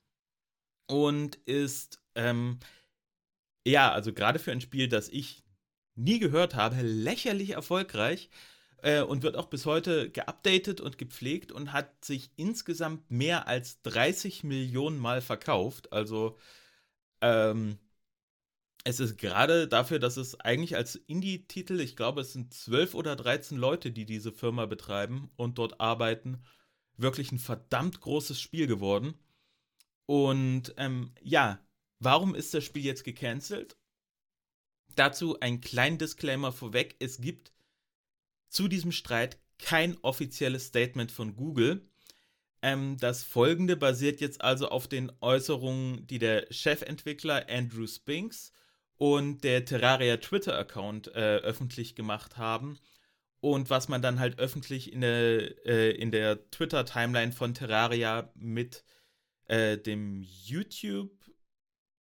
und 0.87 1.35
ist, 1.45 2.01
ähm, 2.15 2.59
ja, 3.65 3.91
also 3.91 4.13
gerade 4.13 4.39
für 4.39 4.51
ein 4.51 4.61
Spiel, 4.61 4.89
das 4.89 5.07
ich 5.09 5.42
nie 5.95 6.19
gehört 6.19 6.55
habe, 6.55 6.81
lächerlich 6.81 7.51
erfolgreich 7.51 8.29
äh, 8.83 9.01
und 9.01 9.23
wird 9.23 9.37
auch 9.37 9.47
bis 9.47 9.65
heute 9.65 10.09
geupdatet 10.09 10.81
und 10.81 10.97
gepflegt 10.97 11.51
und 11.51 11.73
hat 11.73 12.05
sich 12.05 12.31
insgesamt 12.35 13.09
mehr 13.11 13.47
als 13.47 13.81
30 13.83 14.43
Millionen 14.43 14.99
Mal 14.99 15.21
verkauft. 15.21 15.93
Also 15.93 16.37
ähm, 17.21 17.79
es 18.83 18.99
ist 18.99 19.17
gerade 19.17 19.67
dafür, 19.67 19.99
dass 19.99 20.17
es 20.17 20.39
eigentlich 20.39 20.75
als 20.75 20.95
Indie-Titel, 20.95 21.79
ich 21.79 21.95
glaube, 21.95 22.21
es 22.21 22.33
sind 22.33 22.53
12 22.53 22.95
oder 22.95 23.15
13 23.15 23.57
Leute, 23.57 23.91
die 23.91 24.05
diese 24.05 24.33
Firma 24.33 24.65
betreiben 24.65 25.31
und 25.37 25.57
dort 25.57 25.79
arbeiten, 25.79 26.43
wirklich 26.97 27.31
ein 27.31 27.39
verdammt 27.39 28.01
großes 28.01 28.39
Spiel 28.41 28.67
geworden. 28.67 29.15
Und 30.05 30.73
ähm, 30.77 31.13
ja, 31.21 31.59
warum 31.99 32.35
ist 32.35 32.53
das 32.53 32.65
Spiel 32.65 32.83
jetzt 32.83 33.05
gecancelt? 33.05 33.77
Dazu 34.95 35.39
ein 35.39 35.61
kleinen 35.61 35.97
Disclaimer 35.97 36.51
vorweg. 36.51 36.95
Es 36.99 37.19
gibt 37.19 37.51
zu 38.49 38.67
diesem 38.67 38.91
Streit 38.91 39.39
kein 39.57 39.97
offizielles 40.01 40.67
Statement 40.67 41.11
von 41.11 41.35
Google. 41.35 41.87
Ähm, 42.61 42.97
das 42.97 43.23
folgende 43.23 43.75
basiert 43.75 44.21
jetzt 44.21 44.41
also 44.41 44.69
auf 44.69 44.87
den 44.87 45.11
Äußerungen, 45.21 46.07
die 46.07 46.19
der 46.19 46.47
Chefentwickler 46.51 47.47
Andrew 47.49 47.87
Spinks 47.87 48.53
und 48.97 49.43
der 49.43 49.65
Terraria 49.65 50.17
Twitter-Account 50.17 51.09
äh, 51.09 51.37
öffentlich 51.37 51.95
gemacht 51.95 52.37
haben. 52.37 52.79
Und 53.41 53.69
was 53.69 53.89
man 53.89 54.01
dann 54.01 54.19
halt 54.19 54.39
öffentlich 54.39 54.93
in 54.93 55.01
der, 55.01 55.65
äh, 55.67 56.09
der 56.09 56.49
Twitter-Timeline 56.51 57.33
von 57.33 57.53
Terraria 57.53 58.31
mit 58.35 58.85
äh, 59.47 59.77
dem 59.77 60.21
YouTube, 60.21 61.11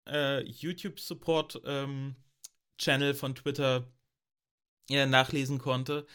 äh, 0.08 0.44
YouTube-Support 0.44 1.62
ähm, 1.66 2.16
Channel 2.82 3.14
von 3.14 3.36
Twitter 3.36 3.88
äh, 4.90 5.06
nachlesen 5.06 5.60
konnte. 5.60 6.06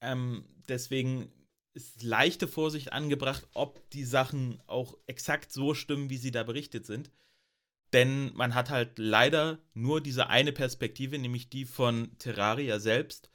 Ähm, 0.00 0.44
deswegen 0.68 1.32
ist 1.72 2.02
leichte 2.02 2.48
Vorsicht 2.48 2.92
angebracht, 2.92 3.46
ob 3.54 3.88
die 3.90 4.04
Sachen 4.04 4.60
auch 4.66 4.96
exakt 5.06 5.52
so 5.52 5.74
stimmen, 5.74 6.10
wie 6.10 6.16
sie 6.16 6.32
da 6.32 6.42
berichtet 6.42 6.84
sind. 6.84 7.10
Denn 7.92 8.32
man 8.34 8.54
hat 8.54 8.70
halt 8.70 8.98
leider 8.98 9.58
nur 9.74 10.00
diese 10.00 10.28
eine 10.28 10.52
Perspektive, 10.52 11.18
nämlich 11.18 11.48
die 11.48 11.64
von 11.64 12.16
Terraria 12.18 12.78
selbst. 12.78 13.30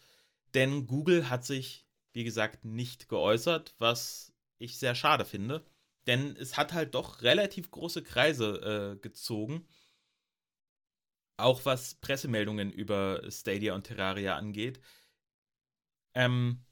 Denn 0.53 0.88
Google 0.88 1.29
hat 1.29 1.46
sich, 1.46 1.86
wie 2.13 2.24
gesagt, 2.24 2.63
nicht 2.63 3.10
geäußert, 3.10 3.75
was 3.79 4.34
ich 4.58 4.77
sehr 4.77 4.96
schade 4.96 5.25
finde. 5.25 5.65
Denn 6.08 6.36
es 6.38 6.55
hat 6.55 6.74
halt 6.74 6.96
doch 6.96 7.22
relativ 7.22 7.72
große 7.72 8.03
Kreise 8.03 8.96
äh, 8.96 9.01
gezogen. 9.01 9.67
Auch 11.38 11.65
was 11.65 11.96
Pressemeldungen 11.96 12.72
über 12.72 13.22
Stadia 13.30 13.75
und 13.75 13.84
Terraria 13.84 14.36
angeht. 14.38 14.80
Ähm, 16.13 16.65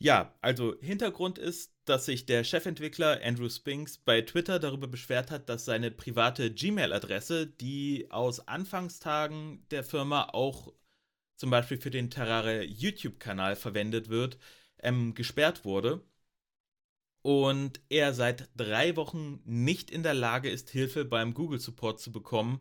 ja, 0.00 0.32
also 0.42 0.76
Hintergrund 0.80 1.38
ist, 1.38 1.74
dass 1.84 2.06
sich 2.06 2.24
der 2.26 2.44
Chefentwickler 2.44 3.20
Andrew 3.24 3.48
Spinks 3.48 3.98
bei 3.98 4.22
Twitter 4.22 4.60
darüber 4.60 4.86
beschwert 4.86 5.30
hat, 5.32 5.48
dass 5.48 5.64
seine 5.64 5.90
private 5.90 6.52
Gmail-Adresse, 6.52 7.48
die 7.48 8.06
aus 8.10 8.46
Anfangstagen 8.46 9.66
der 9.70 9.82
Firma 9.82 10.28
auch 10.32 10.72
zum 11.36 11.50
Beispiel 11.50 11.80
für 11.80 11.90
den 11.90 12.10
Terraria 12.10 12.62
YouTube-Kanal 12.62 13.56
verwendet 13.56 14.08
wird, 14.08 14.38
ähm, 14.82 15.14
gesperrt 15.14 15.64
wurde. 15.64 16.04
Und 17.22 17.80
er 17.88 18.14
seit 18.14 18.48
drei 18.56 18.96
Wochen 18.96 19.40
nicht 19.44 19.90
in 19.90 20.02
der 20.02 20.14
Lage 20.14 20.50
ist, 20.50 20.70
Hilfe 20.70 21.04
beim 21.04 21.34
Google 21.34 21.58
Support 21.60 22.00
zu 22.00 22.12
bekommen, 22.12 22.60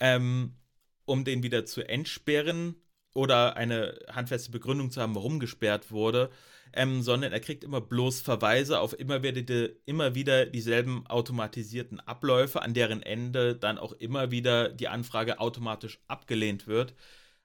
ähm, 0.00 0.56
um 1.04 1.24
den 1.24 1.42
wieder 1.42 1.64
zu 1.64 1.82
entsperren 1.88 2.76
oder 3.14 3.56
eine 3.56 3.98
handfeste 4.10 4.50
Begründung 4.50 4.90
zu 4.90 5.00
haben, 5.00 5.14
warum 5.14 5.40
gesperrt 5.40 5.90
wurde, 5.90 6.30
ähm, 6.72 7.02
sondern 7.02 7.32
er 7.32 7.40
kriegt 7.40 7.64
immer 7.64 7.80
bloß 7.80 8.20
Verweise 8.20 8.80
auf 8.80 8.98
immer 8.98 9.22
wieder, 9.22 9.70
immer 9.86 10.14
wieder 10.14 10.46
dieselben 10.46 11.06
automatisierten 11.06 12.00
Abläufe, 12.00 12.62
an 12.62 12.74
deren 12.74 13.02
Ende 13.02 13.56
dann 13.56 13.78
auch 13.78 13.92
immer 13.92 14.30
wieder 14.30 14.68
die 14.68 14.88
Anfrage 14.88 15.40
automatisch 15.40 15.98
abgelehnt 16.06 16.66
wird, 16.66 16.94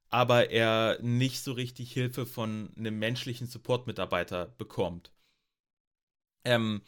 aber 0.10 0.52
er 0.52 1.00
nicht 1.02 1.42
so 1.42 1.54
richtig 1.54 1.92
Hilfe 1.94 2.26
von 2.26 2.72
einem 2.78 3.00
menschlichen 3.00 3.48
Support-Mitarbeiter 3.48 4.54
bekommt. 4.58 5.12
Ähm, 6.46 6.82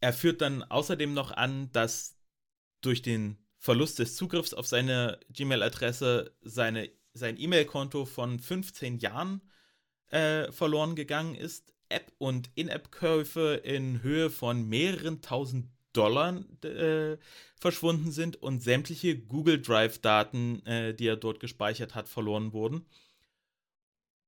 er 0.00 0.12
führt 0.12 0.40
dann 0.40 0.62
außerdem 0.62 1.12
noch 1.12 1.30
an, 1.32 1.72
dass 1.72 2.16
durch 2.80 3.02
den 3.02 3.43
Verlust 3.64 3.98
des 3.98 4.14
Zugriffs 4.14 4.52
auf 4.52 4.66
seine 4.66 5.18
Gmail-Adresse 5.30 6.34
seine, 6.42 6.90
sein 7.14 7.40
E-Mail-Konto 7.40 8.04
von 8.04 8.38
15 8.38 8.98
Jahren 8.98 9.40
äh, 10.10 10.52
verloren 10.52 10.94
gegangen 10.94 11.34
ist. 11.34 11.72
App- 11.88 12.12
und 12.18 12.50
In-App-Käufe 12.56 13.62
in 13.64 14.02
Höhe 14.02 14.28
von 14.28 14.68
mehreren 14.68 15.22
tausend 15.22 15.70
Dollar 15.94 16.44
äh, 16.62 17.16
verschwunden 17.58 18.12
sind 18.12 18.36
und 18.36 18.62
sämtliche 18.62 19.16
Google 19.16 19.62
Drive-Daten, 19.62 20.66
äh, 20.66 20.92
die 20.92 21.06
er 21.06 21.16
dort 21.16 21.40
gespeichert 21.40 21.94
hat, 21.94 22.06
verloren 22.06 22.52
wurden. 22.52 22.84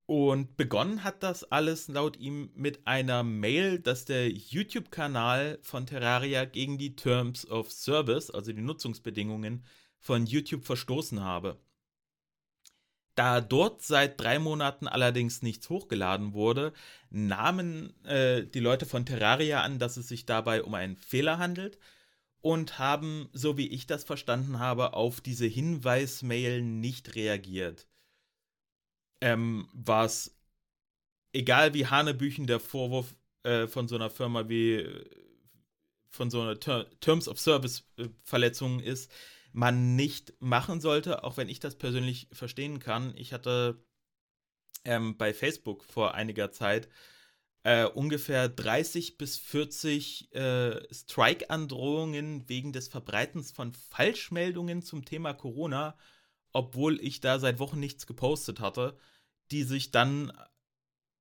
Und 0.07 0.57
begonnen 0.57 1.03
hat 1.03 1.25
das 1.25 1.43
alles 1.51 1.89
laut 1.89 2.17
ihm 2.17 2.51
mit 2.55 2.87
einer 2.87 3.25
Mail, 3.25 3.81
dass 3.81 4.05
der 4.05 4.31
YouTube-Kanal 4.31 5.59
von 5.63 5.85
Terraria 5.85 6.45
gegen 6.45 6.79
die 6.79 6.95
Terms 6.95 7.49
of 7.51 7.73
Service, 7.73 8.31
also 8.31 8.53
die 8.53 8.63
Nutzungsbedingungen 8.63 9.65
von 9.99 10.27
YouTube 10.27 10.65
verstoßen 10.65 11.21
habe. 11.25 11.59
Da 13.17 13.41
dort 13.41 13.83
seit 13.83 14.21
drei 14.21 14.39
Monaten 14.39 14.87
allerdings 14.87 15.43
nichts 15.43 15.71
hochgeladen 15.71 16.35
wurde, 16.35 16.73
nahmen 17.11 17.93
äh, 18.05 18.47
die 18.47 18.61
Leute 18.61 18.87
von 18.87 19.07
Terraria 19.07 19.63
an, 19.63 19.81
dass 19.81 19.97
es 19.97 20.07
sich 20.07 20.25
dabei 20.25 20.63
um 20.63 20.75
einen 20.75 20.97
Fehler 20.97 21.39
handelt 21.39 21.79
und 22.43 22.79
haben, 22.79 23.29
so 23.33 23.57
wie 23.57 23.69
ich 23.69 23.89
das 23.89 24.05
verstanden 24.05 24.61
habe, 24.61 24.93
auf 24.93 25.21
diese 25.21 25.47
Hinweismail 25.47 26.63
nicht 26.63 27.17
reagiert 27.17 27.89
ähm, 29.21 29.69
was, 29.73 30.37
egal 31.33 31.75
wie 31.75 31.87
Hanebüchen 31.87 32.47
der 32.47 32.61
Vorwurf 32.61 33.15
äh, 33.43 33.67
von 33.67 33.89
so 33.89 33.95
einer 33.95 34.11
Firma 34.11 34.49
wie 34.49 34.87
von 36.11 36.31
so 36.31 36.41
einer 36.41 36.59
Ter 36.59 36.87
Terms 37.01 37.29
of 37.29 37.39
Service 37.39 37.85
äh, 37.99 38.09
Verletzung 38.25 38.81
ist, 38.81 39.11
man 39.53 39.97
nicht 39.97 40.35
machen 40.41 40.81
sollte, 40.81 41.25
auch 41.25 41.37
wenn 41.37 41.49
ich 41.49 41.61
das 41.61 41.77
persönlich 41.77 42.29
verstehen 42.33 42.79
kann. 42.79 43.15
Ich 43.17 43.33
hatte 43.33 43.83
ähm, 44.85 45.17
bei 45.17 45.33
Facebook 45.33 45.85
vor 45.85 46.15
einiger 46.15 46.51
Zeit 46.51 46.89
äh, 47.63 47.85
ungefähr 47.85 48.49
30 48.49 49.19
bis 49.19 49.39
40 49.39 50.33
äh, 50.35 50.95
Strike-Androhungen 50.95 52.49
wegen 52.49 52.73
des 52.73 52.89
Verbreitens 52.89 53.51
von 53.51 53.73
Falschmeldungen 53.73 54.83
zum 54.83 55.05
Thema 55.05 55.33
Corona 55.33 55.97
obwohl 56.57 56.99
ich 57.01 57.21
da 57.21 57.39
seit 57.39 57.59
Wochen 57.59 57.79
nichts 57.79 58.07
gepostet 58.07 58.61
hatte, 58.61 58.97
die 59.51 59.63
sich 59.63 59.91
dann 59.91 60.33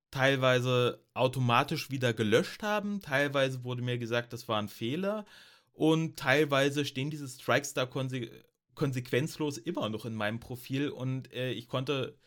teilweise 0.10 1.04
automatisch 1.13 1.92
wieder 1.92 2.13
gelöscht 2.13 2.63
haben. 2.63 3.01
Teilweise 3.01 3.65
wurde 3.65 3.82
mir 3.82 3.98
gesagt, 3.98 4.32
das 4.32 4.48
war 4.48 4.62
ein 4.62 4.70
Fehler. 4.70 5.25
Und 5.74 6.18
teilweise 6.18 6.86
stehen 6.86 7.10
diese 7.10 7.27
Strikes 7.27 7.74
da 7.74 7.86
konse 7.86 8.30
konsequenzlos 8.75 9.58
immer 9.58 9.89
noch 9.89 10.06
in 10.06 10.15
meinem 10.15 10.42
Profil 10.42 10.89
und 10.89 11.32
äh, 11.32 11.51
ich 11.51 11.70
konnte 11.70 12.18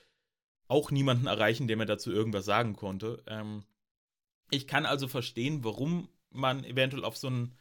auch 0.66 0.90
niemanden 0.90 1.26
erreichen, 1.26 1.68
der 1.68 1.76
mir 1.76 1.84
dazu 1.84 2.10
irgendwas 2.10 2.46
sagen 2.46 2.74
konnte. 2.74 3.22
Ähm, 3.26 3.64
ich 4.50 4.66
kann 4.66 4.86
also 4.86 5.08
verstehen, 5.08 5.62
warum 5.62 6.08
man 6.30 6.64
eventuell 6.64 7.04
auf 7.04 7.18
so 7.18 7.28
ein 7.28 7.54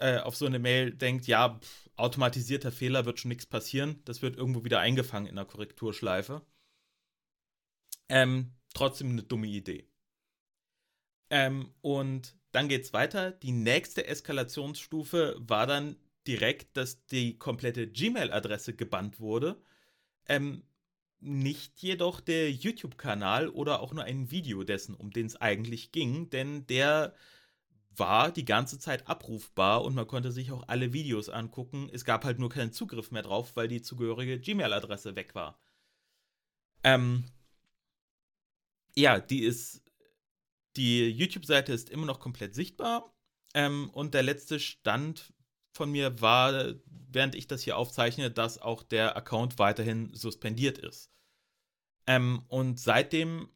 äh, 0.00 0.18
auf 0.18 0.36
so 0.36 0.46
eine 0.46 0.58
Mail 0.58 0.92
denkt, 0.92 1.26
ja, 1.26 1.58
pff, 1.60 1.90
automatisierter 1.96 2.72
Fehler 2.72 3.04
wird 3.04 3.20
schon 3.20 3.28
nichts 3.28 3.46
passieren, 3.46 4.00
das 4.04 4.22
wird 4.22 4.36
irgendwo 4.36 4.64
wieder 4.64 4.80
eingefangen 4.80 5.28
in 5.28 5.36
der 5.36 5.44
Korrekturschleife. 5.44 6.42
Ähm, 8.08 8.52
trotzdem 8.74 9.10
eine 9.10 9.22
dumme 9.22 9.46
Idee. 9.46 9.88
Ähm, 11.30 11.72
und 11.80 12.36
dann 12.52 12.68
geht's 12.68 12.92
weiter. 12.92 13.30
Die 13.30 13.52
nächste 13.52 14.06
Eskalationsstufe 14.06 15.36
war 15.38 15.66
dann 15.66 15.96
direkt, 16.26 16.76
dass 16.76 17.06
die 17.06 17.38
komplette 17.38 17.86
Gmail-Adresse 17.86 18.74
gebannt 18.74 19.20
wurde. 19.20 19.62
Ähm, 20.28 20.64
nicht 21.20 21.80
jedoch 21.82 22.20
der 22.20 22.50
YouTube-Kanal 22.50 23.48
oder 23.50 23.80
auch 23.80 23.92
nur 23.92 24.04
ein 24.04 24.30
Video 24.30 24.64
dessen, 24.64 24.94
um 24.94 25.10
den 25.10 25.26
es 25.26 25.36
eigentlich 25.36 25.92
ging, 25.92 26.30
denn 26.30 26.66
der 26.66 27.14
war 27.96 28.30
die 28.30 28.44
ganze 28.44 28.78
Zeit 28.78 29.08
abrufbar 29.08 29.82
und 29.84 29.94
man 29.94 30.06
konnte 30.06 30.32
sich 30.32 30.52
auch 30.52 30.66
alle 30.68 30.92
Videos 30.92 31.28
angucken. 31.28 31.90
Es 31.92 32.04
gab 32.04 32.24
halt 32.24 32.38
nur 32.38 32.48
keinen 32.48 32.72
Zugriff 32.72 33.10
mehr 33.10 33.22
drauf, 33.22 33.56
weil 33.56 33.68
die 33.68 33.82
zugehörige 33.82 34.38
Gmail-Adresse 34.38 35.16
weg 35.16 35.34
war. 35.34 35.58
Ähm, 36.84 37.24
ja, 38.96 39.20
die 39.20 39.42
ist. 39.42 39.82
Die 40.76 41.08
YouTube-Seite 41.08 41.72
ist 41.72 41.90
immer 41.90 42.06
noch 42.06 42.20
komplett 42.20 42.54
sichtbar. 42.54 43.12
Ähm, 43.54 43.90
und 43.90 44.14
der 44.14 44.22
letzte 44.22 44.60
Stand 44.60 45.34
von 45.72 45.90
mir 45.90 46.20
war, 46.20 46.74
während 46.86 47.34
ich 47.34 47.48
das 47.48 47.62
hier 47.62 47.76
aufzeichne, 47.76 48.30
dass 48.30 48.58
auch 48.58 48.84
der 48.84 49.16
Account 49.16 49.58
weiterhin 49.58 50.14
suspendiert 50.14 50.78
ist. 50.78 51.10
Ähm, 52.06 52.44
und 52.48 52.78
seitdem 52.78 53.48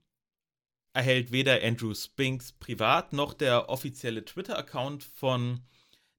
erhält 0.94 1.32
weder 1.32 1.62
Andrew 1.62 1.92
Spinks 1.92 2.52
privat 2.52 3.12
noch 3.12 3.34
der 3.34 3.68
offizielle 3.68 4.24
Twitter-Account 4.24 5.02
von 5.02 5.60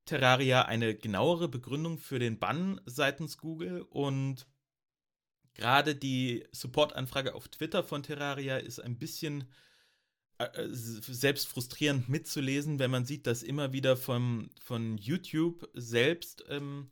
Terraria 0.04 0.64
eine 0.64 0.94
genauere 0.96 1.48
Begründung 1.48 1.98
für 1.98 2.20
den 2.20 2.38
Bann 2.38 2.80
seitens 2.86 3.38
Google. 3.38 3.82
Und 3.84 4.48
gerade 5.54 5.96
die 5.96 6.46
Support-Anfrage 6.52 7.34
auf 7.34 7.48
Twitter 7.48 7.84
von 7.84 8.04
Terraria 8.04 8.58
ist 8.58 8.80
ein 8.80 9.00
bisschen 9.00 9.50
äh, 10.40 10.44
äh 10.44 10.68
selbst 10.70 11.48
frustrierend 11.48 12.10
mitzulesen, 12.10 12.78
wenn 12.78 12.92
man 12.92 13.06
sieht, 13.06 13.28
dass 13.28 13.44
immer 13.44 13.72
wieder 13.72 13.96
vom, 13.96 14.50
von 14.60 14.98
YouTube 14.98 15.70
selbst 15.74 16.44
ähm, 16.50 16.92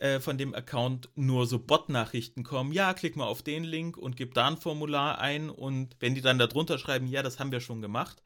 äh, 0.00 0.18
von 0.18 0.38
dem 0.38 0.54
Account 0.54 1.10
nur 1.14 1.46
so 1.46 1.58
Bot-Nachrichten 1.58 2.42
kommen. 2.42 2.72
Ja, 2.72 2.94
klick 2.94 3.16
mal 3.16 3.26
auf 3.26 3.42
den 3.42 3.64
Link 3.64 3.98
und 3.98 4.16
gib 4.16 4.32
da 4.32 4.48
ein 4.48 4.56
Formular 4.56 5.18
ein. 5.18 5.50
Und 5.50 5.94
wenn 6.00 6.14
die 6.14 6.22
dann 6.22 6.38
da 6.38 6.46
drunter 6.46 6.78
schreiben, 6.78 7.06
ja, 7.06 7.22
das 7.22 7.38
haben 7.38 7.52
wir 7.52 7.60
schon 7.60 7.82
gemacht, 7.82 8.22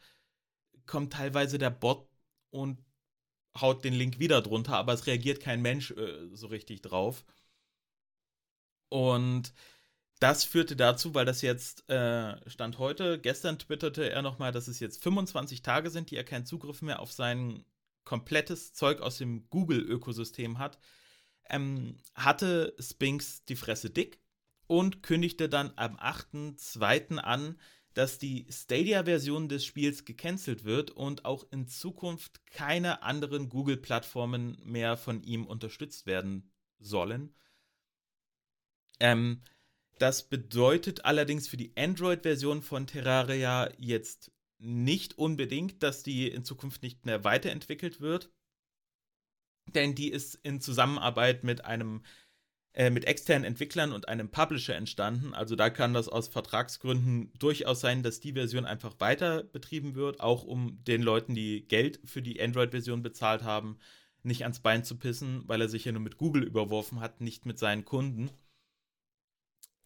kommt 0.86 1.12
teilweise 1.14 1.58
der 1.58 1.70
Bot 1.70 2.08
und 2.50 2.80
haut 3.60 3.84
den 3.84 3.94
Link 3.94 4.20
wieder 4.20 4.40
drunter, 4.40 4.76
aber 4.76 4.92
es 4.92 5.06
reagiert 5.08 5.40
kein 5.40 5.62
Mensch 5.62 5.90
äh, 5.90 6.28
so 6.32 6.46
richtig 6.46 6.82
drauf. 6.82 7.24
Und 8.88 9.52
das 10.20 10.44
führte 10.44 10.76
dazu, 10.76 11.12
weil 11.14 11.24
das 11.24 11.42
jetzt 11.42 11.88
äh, 11.90 12.48
stand 12.48 12.78
heute, 12.78 13.18
gestern 13.18 13.58
twitterte 13.58 14.08
er 14.08 14.22
nochmal, 14.22 14.52
dass 14.52 14.68
es 14.68 14.78
jetzt 14.78 15.02
25 15.02 15.62
Tage 15.62 15.90
sind, 15.90 16.12
die 16.12 16.16
er 16.16 16.24
keinen 16.24 16.46
Zugriff 16.46 16.82
mehr 16.82 17.00
auf 17.00 17.10
sein 17.10 17.64
komplettes 18.04 18.74
Zeug 18.74 19.00
aus 19.00 19.18
dem 19.18 19.48
Google-Ökosystem 19.50 20.58
hat 20.58 20.78
ähm, 21.50 21.96
hatte 22.14 22.74
Spinks 22.78 23.44
die 23.44 23.56
Fresse 23.56 23.90
dick 23.90 24.20
und 24.66 25.02
kündigte 25.02 25.48
dann 25.48 25.72
am 25.76 25.96
8.2. 25.96 27.18
an, 27.18 27.58
dass 27.94 28.18
die 28.18 28.46
Stadia-Version 28.50 29.48
des 29.48 29.64
Spiels 29.64 30.04
gecancelt 30.04 30.64
wird 30.64 30.90
und 30.90 31.24
auch 31.24 31.46
in 31.52 31.68
Zukunft 31.68 32.44
keine 32.46 33.02
anderen 33.02 33.48
Google-Plattformen 33.48 34.58
mehr 34.64 34.96
von 34.96 35.22
ihm 35.22 35.46
unterstützt 35.46 36.06
werden 36.06 36.50
sollen. 36.80 37.34
Ähm, 38.98 39.42
das 39.98 40.28
bedeutet 40.28 41.04
allerdings 41.04 41.46
für 41.46 41.56
die 41.56 41.72
Android-Version 41.76 42.62
von 42.62 42.88
Terraria 42.88 43.70
jetzt 43.78 44.32
nicht 44.58 45.18
unbedingt, 45.18 45.82
dass 45.82 46.02
die 46.02 46.28
in 46.28 46.44
Zukunft 46.44 46.82
nicht 46.82 47.06
mehr 47.06 47.22
weiterentwickelt 47.22 48.00
wird 48.00 48.32
denn 49.66 49.94
die 49.94 50.10
ist 50.10 50.34
in 50.42 50.60
Zusammenarbeit 50.60 51.44
mit 51.44 51.64
einem 51.64 52.02
äh, 52.76 52.90
mit 52.90 53.04
externen 53.04 53.44
Entwicklern 53.44 53.92
und 53.92 54.08
einem 54.08 54.30
Publisher 54.30 54.74
entstanden. 54.74 55.32
Also 55.32 55.54
da 55.54 55.70
kann 55.70 55.94
das 55.94 56.08
aus 56.08 56.26
Vertragsgründen 56.26 57.32
durchaus 57.38 57.80
sein, 57.80 58.02
dass 58.02 58.18
die 58.18 58.32
Version 58.32 58.64
einfach 58.64 58.98
weiter 58.98 59.44
betrieben 59.44 59.94
wird, 59.94 60.18
auch 60.18 60.42
um 60.42 60.82
den 60.82 61.00
Leuten, 61.00 61.36
die 61.36 61.68
Geld 61.68 62.00
für 62.04 62.20
die 62.20 62.42
Android-Version 62.42 63.00
bezahlt 63.04 63.44
haben, 63.44 63.78
nicht 64.24 64.42
ans 64.42 64.58
Bein 64.58 64.82
zu 64.82 64.96
pissen, 64.96 65.44
weil 65.46 65.60
er 65.60 65.68
sich 65.68 65.84
ja 65.84 65.92
nur 65.92 66.00
mit 66.00 66.16
Google 66.16 66.42
überworfen 66.42 66.98
hat, 66.98 67.20
nicht 67.20 67.46
mit 67.46 67.60
seinen 67.60 67.84
Kunden. 67.84 68.30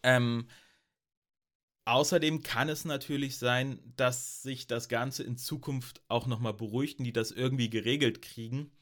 Ähm, 0.03 0.49
außerdem 1.85 2.43
kann 2.43 2.71
es 2.71 2.87
natürlich 2.87 3.37
sein, 3.37 3.81
dass 3.97 4.41
sich 4.43 4.67
das 4.67 4.89
Ganze 4.89 5.25
in 5.25 5.37
Zukunft 5.37 6.01
auch 6.09 6.27
nochmal 6.27 6.55
beruhigt 6.55 7.01
und 7.01 7.05
die 7.05 7.13
das 7.13 7.33
irgendwie 7.33 7.69
geregelt 7.69 8.23
kriegen 8.23 8.73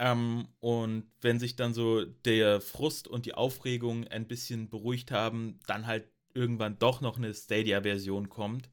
ähm, 0.00 0.48
und 0.60 1.12
wenn 1.20 1.38
sich 1.38 1.56
dann 1.56 1.74
so 1.74 2.06
der 2.06 2.62
Frust 2.62 3.06
und 3.06 3.26
die 3.26 3.34
Aufregung 3.34 4.08
ein 4.08 4.26
bisschen 4.26 4.70
beruhigt 4.70 5.10
haben, 5.10 5.60
dann 5.66 5.86
halt 5.86 6.10
irgendwann 6.32 6.78
doch 6.78 7.02
noch 7.02 7.18
eine 7.18 7.34
Stadia-Version 7.34 8.30
kommt. 8.30 8.70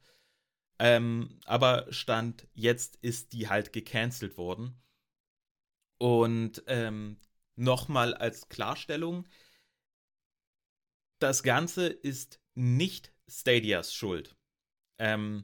Ähm, 0.80 1.42
aber 1.44 1.92
Stand 1.92 2.48
jetzt 2.54 2.96
ist 3.02 3.34
die 3.34 3.50
halt 3.50 3.74
gecancelt 3.74 4.38
worden. 4.38 4.82
Und 5.98 6.64
ähm, 6.68 7.20
nochmal 7.58 8.14
als 8.14 8.48
Klarstellung, 8.48 9.28
das 11.20 11.44
Ganze 11.44 11.88
ist 11.88 12.40
nicht 12.54 13.12
Stadias 13.28 13.94
Schuld. 13.94 14.38
Ähm, 14.98 15.44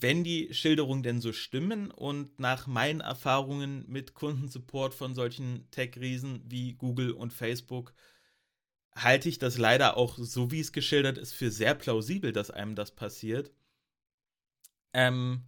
wenn 0.00 0.24
die 0.24 0.52
Schilderungen 0.54 1.02
denn 1.02 1.20
so 1.20 1.32
stimmen 1.32 1.90
und 1.90 2.38
nach 2.38 2.66
meinen 2.66 3.00
Erfahrungen 3.00 3.84
mit 3.88 4.14
Kundensupport 4.14 4.94
von 4.94 5.14
solchen 5.14 5.70
Tech-Riesen 5.70 6.42
wie 6.46 6.74
Google 6.74 7.12
und 7.12 7.32
Facebook, 7.32 7.94
halte 8.94 9.28
ich 9.28 9.38
das 9.38 9.58
leider 9.58 9.96
auch, 9.96 10.18
so 10.18 10.50
wie 10.50 10.60
es 10.60 10.72
geschildert 10.72 11.18
ist, 11.18 11.32
für 11.32 11.50
sehr 11.50 11.74
plausibel, 11.74 12.32
dass 12.32 12.50
einem 12.50 12.74
das 12.74 12.94
passiert. 12.94 13.52
Ähm, 14.92 15.44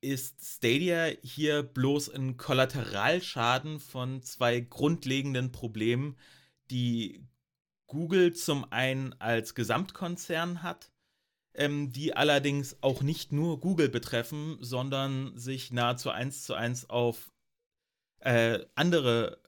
ist 0.00 0.42
Stadia 0.42 1.10
hier 1.22 1.62
bloß 1.62 2.10
ein 2.10 2.36
Kollateralschaden 2.36 3.80
von 3.80 4.22
zwei 4.22 4.60
grundlegenden 4.60 5.52
Problemen, 5.52 6.16
die 6.70 7.26
Google 7.86 8.32
zum 8.32 8.70
einen 8.72 9.12
als 9.20 9.54
Gesamtkonzern 9.54 10.62
hat, 10.62 10.90
ähm, 11.54 11.92
die 11.92 12.14
allerdings 12.14 12.76
auch 12.82 13.02
nicht 13.02 13.32
nur 13.32 13.60
Google 13.60 13.88
betreffen, 13.88 14.58
sondern 14.60 15.36
sich 15.36 15.72
nahezu 15.72 16.10
eins 16.10 16.44
zu 16.44 16.54
eins 16.54 16.88
auf 16.88 17.32
äh, 18.20 18.60
andere 18.74 19.42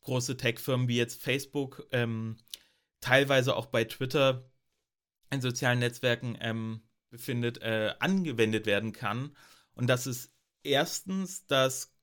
große 0.00 0.36
Tech-Firmen 0.36 0.88
wie 0.88 0.96
jetzt 0.96 1.22
Facebook, 1.22 1.86
ähm, 1.90 2.36
teilweise 3.00 3.56
auch 3.56 3.66
bei 3.66 3.84
Twitter 3.84 4.50
in 5.30 5.40
sozialen 5.40 5.80
Netzwerken 5.80 6.36
ähm, 6.40 6.82
befindet, 7.10 7.58
äh, 7.62 7.94
angewendet 7.98 8.66
werden 8.66 8.92
kann. 8.92 9.36
Und 9.74 9.88
das 9.88 10.06
ist 10.06 10.32
erstens, 10.62 11.46
dass 11.46 11.94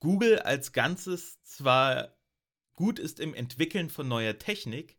Google 0.00 0.40
als 0.40 0.72
Ganzes 0.72 1.42
zwar 1.42 2.16
gut 2.74 2.98
ist 2.98 3.20
im 3.20 3.34
Entwickeln 3.34 3.88
von 3.88 4.08
neuer 4.08 4.38
Technik, 4.38 4.98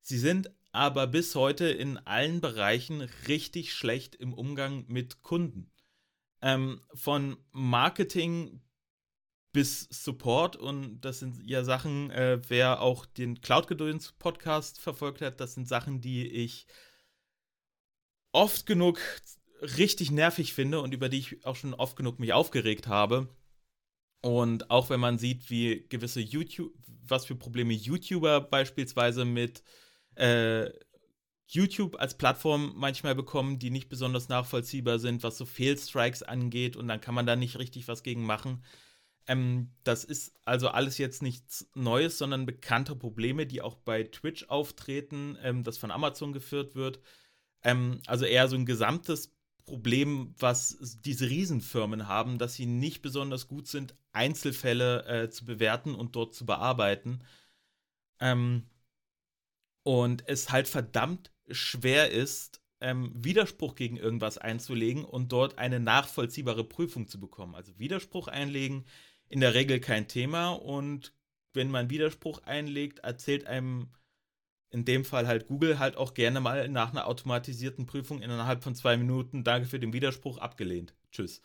sie 0.00 0.18
sind 0.18 0.50
aber 0.72 1.06
bis 1.06 1.34
heute 1.34 1.68
in 1.68 1.98
allen 1.98 2.40
Bereichen 2.40 3.02
richtig 3.26 3.72
schlecht 3.72 4.14
im 4.14 4.32
Umgang 4.32 4.84
mit 4.88 5.22
Kunden. 5.22 5.70
Ähm, 6.40 6.80
von 6.94 7.36
Marketing 7.50 8.60
bis 9.52 9.88
Support 9.90 10.56
und 10.56 11.00
das 11.00 11.18
sind 11.18 11.42
ja 11.44 11.64
Sachen, 11.64 12.10
äh, 12.10 12.40
wer 12.48 12.80
auch 12.80 13.06
den 13.06 13.40
Cloud-Gedöns-Podcast 13.40 14.80
verfolgt 14.80 15.20
hat, 15.20 15.40
das 15.40 15.54
sind 15.54 15.66
Sachen, 15.66 16.00
die 16.00 16.28
ich 16.28 16.66
oft 18.32 18.66
genug 18.66 19.00
richtig 19.62 20.10
nervig 20.10 20.52
finde 20.52 20.80
und 20.80 20.94
über 20.94 21.08
die 21.08 21.18
ich 21.18 21.44
auch 21.44 21.56
schon 21.56 21.74
oft 21.74 21.96
genug 21.96 22.18
mich 22.20 22.32
aufgeregt 22.32 22.86
habe. 22.86 23.28
Und 24.20 24.70
auch 24.70 24.90
wenn 24.90 25.00
man 25.00 25.18
sieht, 25.18 25.50
wie 25.50 25.86
gewisse 25.88 26.20
YouTube, 26.20 26.72
was 26.86 27.26
für 27.26 27.36
Probleme 27.36 27.72
YouTuber 27.72 28.40
beispielsweise 28.40 29.24
mit 29.24 29.62
äh, 30.18 30.70
YouTube 31.46 31.98
als 31.98 32.16
Plattform 32.16 32.72
manchmal 32.76 33.14
bekommen, 33.14 33.58
die 33.58 33.70
nicht 33.70 33.88
besonders 33.88 34.28
nachvollziehbar 34.28 34.98
sind, 34.98 35.22
was 35.22 35.38
so 35.38 35.46
Fail-Strikes 35.46 36.22
angeht 36.22 36.76
und 36.76 36.88
dann 36.88 37.00
kann 37.00 37.14
man 37.14 37.26
da 37.26 37.36
nicht 37.36 37.58
richtig 37.58 37.88
was 37.88 38.02
gegen 38.02 38.24
machen. 38.24 38.62
Ähm, 39.26 39.70
das 39.84 40.04
ist 40.04 40.34
also 40.44 40.68
alles 40.68 40.98
jetzt 40.98 41.22
nichts 41.22 41.68
Neues, 41.74 42.18
sondern 42.18 42.46
bekannte 42.46 42.96
Probleme, 42.96 43.46
die 43.46 43.62
auch 43.62 43.76
bei 43.76 44.04
Twitch 44.04 44.48
auftreten, 44.48 45.38
ähm, 45.42 45.64
das 45.64 45.78
von 45.78 45.90
Amazon 45.90 46.32
geführt 46.32 46.74
wird. 46.74 47.00
Ähm, 47.62 48.00
also 48.06 48.24
eher 48.24 48.48
so 48.48 48.56
ein 48.56 48.66
gesamtes 48.66 49.34
Problem, 49.64 50.34
was 50.38 50.78
diese 51.04 51.28
Riesenfirmen 51.28 52.08
haben, 52.08 52.38
dass 52.38 52.54
sie 52.54 52.66
nicht 52.66 53.02
besonders 53.02 53.48
gut 53.48 53.68
sind, 53.68 53.94
Einzelfälle 54.12 55.04
äh, 55.06 55.30
zu 55.30 55.44
bewerten 55.44 55.94
und 55.94 56.16
dort 56.16 56.34
zu 56.34 56.46
bearbeiten. 56.46 57.20
Ähm, 58.20 58.64
und 59.88 60.28
es 60.28 60.50
halt 60.50 60.68
verdammt 60.68 61.32
schwer 61.48 62.10
ist, 62.10 62.60
ähm, 62.82 63.10
Widerspruch 63.14 63.74
gegen 63.74 63.96
irgendwas 63.96 64.36
einzulegen 64.36 65.02
und 65.02 65.32
dort 65.32 65.56
eine 65.56 65.80
nachvollziehbare 65.80 66.62
Prüfung 66.62 67.08
zu 67.08 67.18
bekommen. 67.18 67.54
Also 67.54 67.78
Widerspruch 67.78 68.28
einlegen, 68.28 68.84
in 69.30 69.40
der 69.40 69.54
Regel 69.54 69.80
kein 69.80 70.06
Thema 70.06 70.50
und 70.50 71.14
wenn 71.54 71.70
man 71.70 71.88
Widerspruch 71.88 72.42
einlegt, 72.42 72.98
erzählt 72.98 73.46
einem 73.46 73.88
in 74.68 74.84
dem 74.84 75.06
Fall 75.06 75.26
halt 75.26 75.46
Google 75.46 75.78
halt 75.78 75.96
auch 75.96 76.12
gerne 76.12 76.40
mal 76.42 76.68
nach 76.68 76.90
einer 76.90 77.06
automatisierten 77.06 77.86
Prüfung 77.86 78.20
innerhalb 78.20 78.62
von 78.62 78.74
zwei 78.74 78.98
Minuten, 78.98 79.42
danke 79.42 79.66
für 79.66 79.80
den 79.80 79.94
Widerspruch, 79.94 80.36
abgelehnt. 80.36 80.94
Tschüss. 81.12 81.40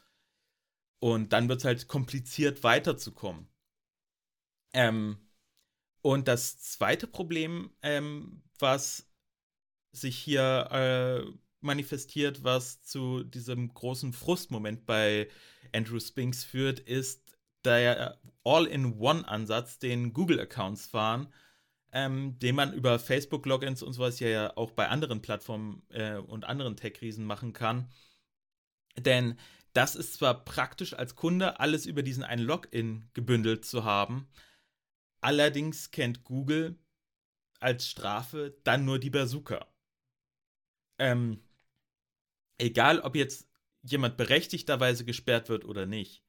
Und 0.99 1.31
dann 1.31 1.47
wird 1.47 1.59
es 1.59 1.65
halt 1.65 1.87
kompliziert 1.87 2.61
weiterzukommen. 2.65 3.47
Ähm, 4.73 5.22
und 6.03 6.27
das 6.27 6.59
zweite 6.59 7.07
Problem, 7.07 7.71
ähm, 7.81 8.43
was 8.59 9.09
sich 9.91 10.15
hier 10.15 10.69
äh, 10.71 11.31
manifestiert, 11.61 12.43
was 12.43 12.83
zu 12.83 13.23
diesem 13.23 13.73
großen 13.73 14.13
Frustmoment 14.13 14.85
bei 14.85 15.27
Andrew 15.73 15.99
Spinks 15.99 16.43
führt, 16.43 16.79
ist 16.79 17.35
der 17.65 18.19
All-in-One-Ansatz, 18.43 19.79
den 19.79 20.13
Google-Accounts 20.13 20.85
fahren 20.85 21.33
ähm, 21.93 22.39
den 22.39 22.55
man 22.55 22.73
über 22.73 22.99
Facebook-Logins 22.99 23.83
und 23.83 23.93
sowas 23.93 24.19
ja 24.19 24.57
auch 24.57 24.71
bei 24.71 24.89
anderen 24.89 25.21
Plattformen 25.21 25.83
äh, 25.89 26.15
und 26.15 26.43
anderen 26.43 26.75
Tech-Riesen 26.75 27.23
machen 27.23 27.53
kann. 27.53 27.87
Denn 28.97 29.37
das 29.73 29.95
ist 29.95 30.15
zwar 30.15 30.43
praktisch 30.43 30.93
als 30.93 31.15
Kunde, 31.15 31.59
alles 31.59 31.85
über 31.85 32.03
diesen 32.03 32.23
einen 32.23 32.43
Login 32.43 33.09
gebündelt 33.13 33.65
zu 33.65 33.83
haben, 33.83 34.27
allerdings 35.23 35.91
kennt 35.91 36.23
Google 36.23 36.77
als 37.59 37.89
Strafe 37.89 38.57
dann 38.63 38.85
nur 38.85 38.99
die 38.99 39.09
Bazooka. 39.09 39.67
Ähm, 40.99 41.41
egal, 42.57 42.99
ob 42.99 43.15
jetzt 43.15 43.49
jemand 43.81 44.17
berechtigterweise 44.17 45.05
gesperrt 45.05 45.49
wird 45.49 45.65
oder 45.65 45.85
nicht, 45.85 46.23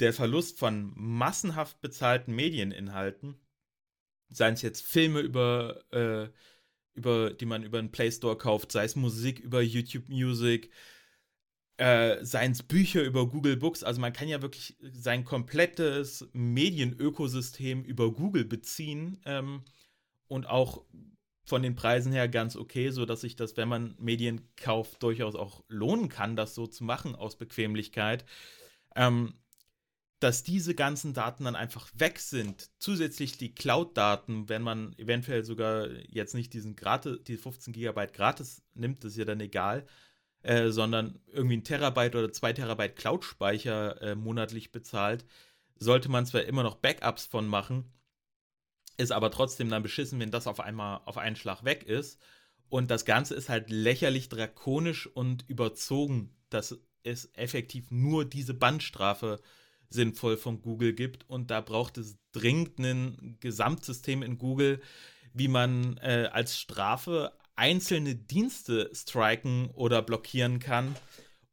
der 0.00 0.12
Verlust 0.12 0.58
von 0.58 0.92
massenhaft 0.94 1.80
bezahlten 1.80 2.34
Medieninhalten 2.34 3.40
seien 4.28 4.54
es 4.54 4.62
jetzt 4.62 4.86
Filme 4.86 5.20
über, 5.20 5.82
äh, 5.92 6.28
über, 6.94 7.32
die 7.32 7.46
man 7.46 7.62
über 7.62 7.80
den 7.80 7.90
Play 7.90 8.10
Store 8.10 8.36
kauft, 8.36 8.72
sei 8.72 8.84
es 8.84 8.96
Musik 8.96 9.40
über 9.40 9.62
YouTube 9.62 10.08
Music, 10.08 10.70
äh, 11.78 12.24
seien 12.24 12.52
es 12.52 12.62
Bücher 12.62 13.02
über 13.02 13.28
Google 13.28 13.56
Books. 13.56 13.82
Also 13.82 14.00
man 14.00 14.12
kann 14.12 14.28
ja 14.28 14.42
wirklich 14.42 14.76
sein 14.82 15.24
komplettes 15.24 16.28
Medienökosystem 16.32 17.84
über 17.84 18.12
Google 18.12 18.44
beziehen 18.44 19.20
ähm, 19.24 19.62
und 20.26 20.46
auch 20.46 20.84
von 21.44 21.62
den 21.62 21.76
Preisen 21.76 22.12
her 22.12 22.28
ganz 22.28 22.56
okay, 22.56 22.90
sodass 22.90 23.22
sich 23.22 23.36
das, 23.36 23.56
wenn 23.56 23.68
man 23.68 23.94
Medien 23.98 24.42
kauft, 24.56 25.02
durchaus 25.02 25.34
auch 25.34 25.64
lohnen 25.68 26.08
kann, 26.08 26.36
das 26.36 26.54
so 26.54 26.66
zu 26.66 26.84
machen 26.84 27.14
aus 27.14 27.38
Bequemlichkeit. 27.38 28.26
Ähm, 28.94 29.34
dass 30.20 30.42
diese 30.42 30.74
ganzen 30.74 31.14
Daten 31.14 31.44
dann 31.44 31.54
einfach 31.54 31.88
weg 31.94 32.18
sind. 32.18 32.70
Zusätzlich 32.80 33.38
die 33.38 33.54
Cloud-Daten, 33.54 34.48
wenn 34.48 34.62
man 34.62 34.98
eventuell 34.98 35.44
sogar 35.44 35.88
jetzt 36.08 36.34
nicht 36.34 36.52
diesen 36.52 36.74
gratis, 36.74 37.20
die 37.22 37.36
15 37.36 37.72
Gigabyte 37.72 38.12
gratis 38.12 38.62
nimmt, 38.74 39.04
ist 39.04 39.16
ja 39.16 39.24
dann 39.24 39.40
egal, 39.40 39.86
äh, 40.48 40.70
sondern 40.70 41.20
irgendwie 41.26 41.58
ein 41.58 41.64
Terabyte 41.64 42.16
oder 42.16 42.32
zwei 42.32 42.54
Terabyte 42.54 42.96
Cloud-Speicher 42.96 44.00
äh, 44.00 44.14
monatlich 44.14 44.72
bezahlt, 44.72 45.26
sollte 45.78 46.08
man 46.08 46.24
zwar 46.24 46.44
immer 46.44 46.62
noch 46.62 46.76
Backups 46.76 47.26
von 47.26 47.46
machen, 47.46 47.92
ist 48.96 49.12
aber 49.12 49.30
trotzdem 49.30 49.68
dann 49.68 49.82
beschissen, 49.82 50.18
wenn 50.20 50.30
das 50.30 50.46
auf 50.46 50.60
einmal 50.60 51.02
auf 51.04 51.18
einen 51.18 51.36
Schlag 51.36 51.64
weg 51.64 51.84
ist. 51.84 52.18
Und 52.70 52.90
das 52.90 53.04
Ganze 53.04 53.34
ist 53.34 53.50
halt 53.50 53.68
lächerlich 53.68 54.30
drakonisch 54.30 55.06
und 55.06 55.44
überzogen, 55.48 56.34
dass 56.48 56.78
es 57.02 57.30
effektiv 57.34 57.90
nur 57.90 58.24
diese 58.24 58.54
Bandstrafe 58.54 59.42
sinnvoll 59.90 60.38
von 60.38 60.62
Google 60.62 60.94
gibt. 60.94 61.28
Und 61.28 61.50
da 61.50 61.60
braucht 61.60 61.98
es 61.98 62.16
dringend 62.32 62.78
ein 62.78 63.36
Gesamtsystem 63.40 64.22
in 64.22 64.38
Google, 64.38 64.80
wie 65.34 65.48
man 65.48 65.98
äh, 65.98 66.30
als 66.32 66.58
Strafe 66.58 67.32
einzelne 67.58 68.14
Dienste 68.14 68.90
striken 68.94 69.70
oder 69.70 70.00
blockieren 70.00 70.60
kann, 70.60 70.94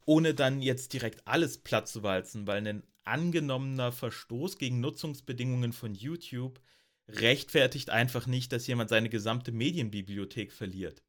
ohne 0.05 0.35
dann 0.35 0.61
jetzt 0.61 0.93
direkt 0.93 1.27
alles 1.27 1.57
platt 1.57 1.87
zu 1.87 2.03
walzen, 2.03 2.45
weil 2.45 2.65
ein 2.65 2.83
angenommener 3.03 3.91
Verstoß 3.91 4.57
gegen 4.57 4.79
Nutzungsbedingungen 4.79 5.73
von 5.73 5.95
YouTube 5.95 6.61
rechtfertigt 7.07 7.89
einfach 7.89 8.27
nicht, 8.27 8.51
dass 8.51 8.67
jemand 8.67 8.89
seine 8.89 9.09
gesamte 9.09 9.51
Medienbibliothek 9.51 10.51
verliert. 10.51 11.03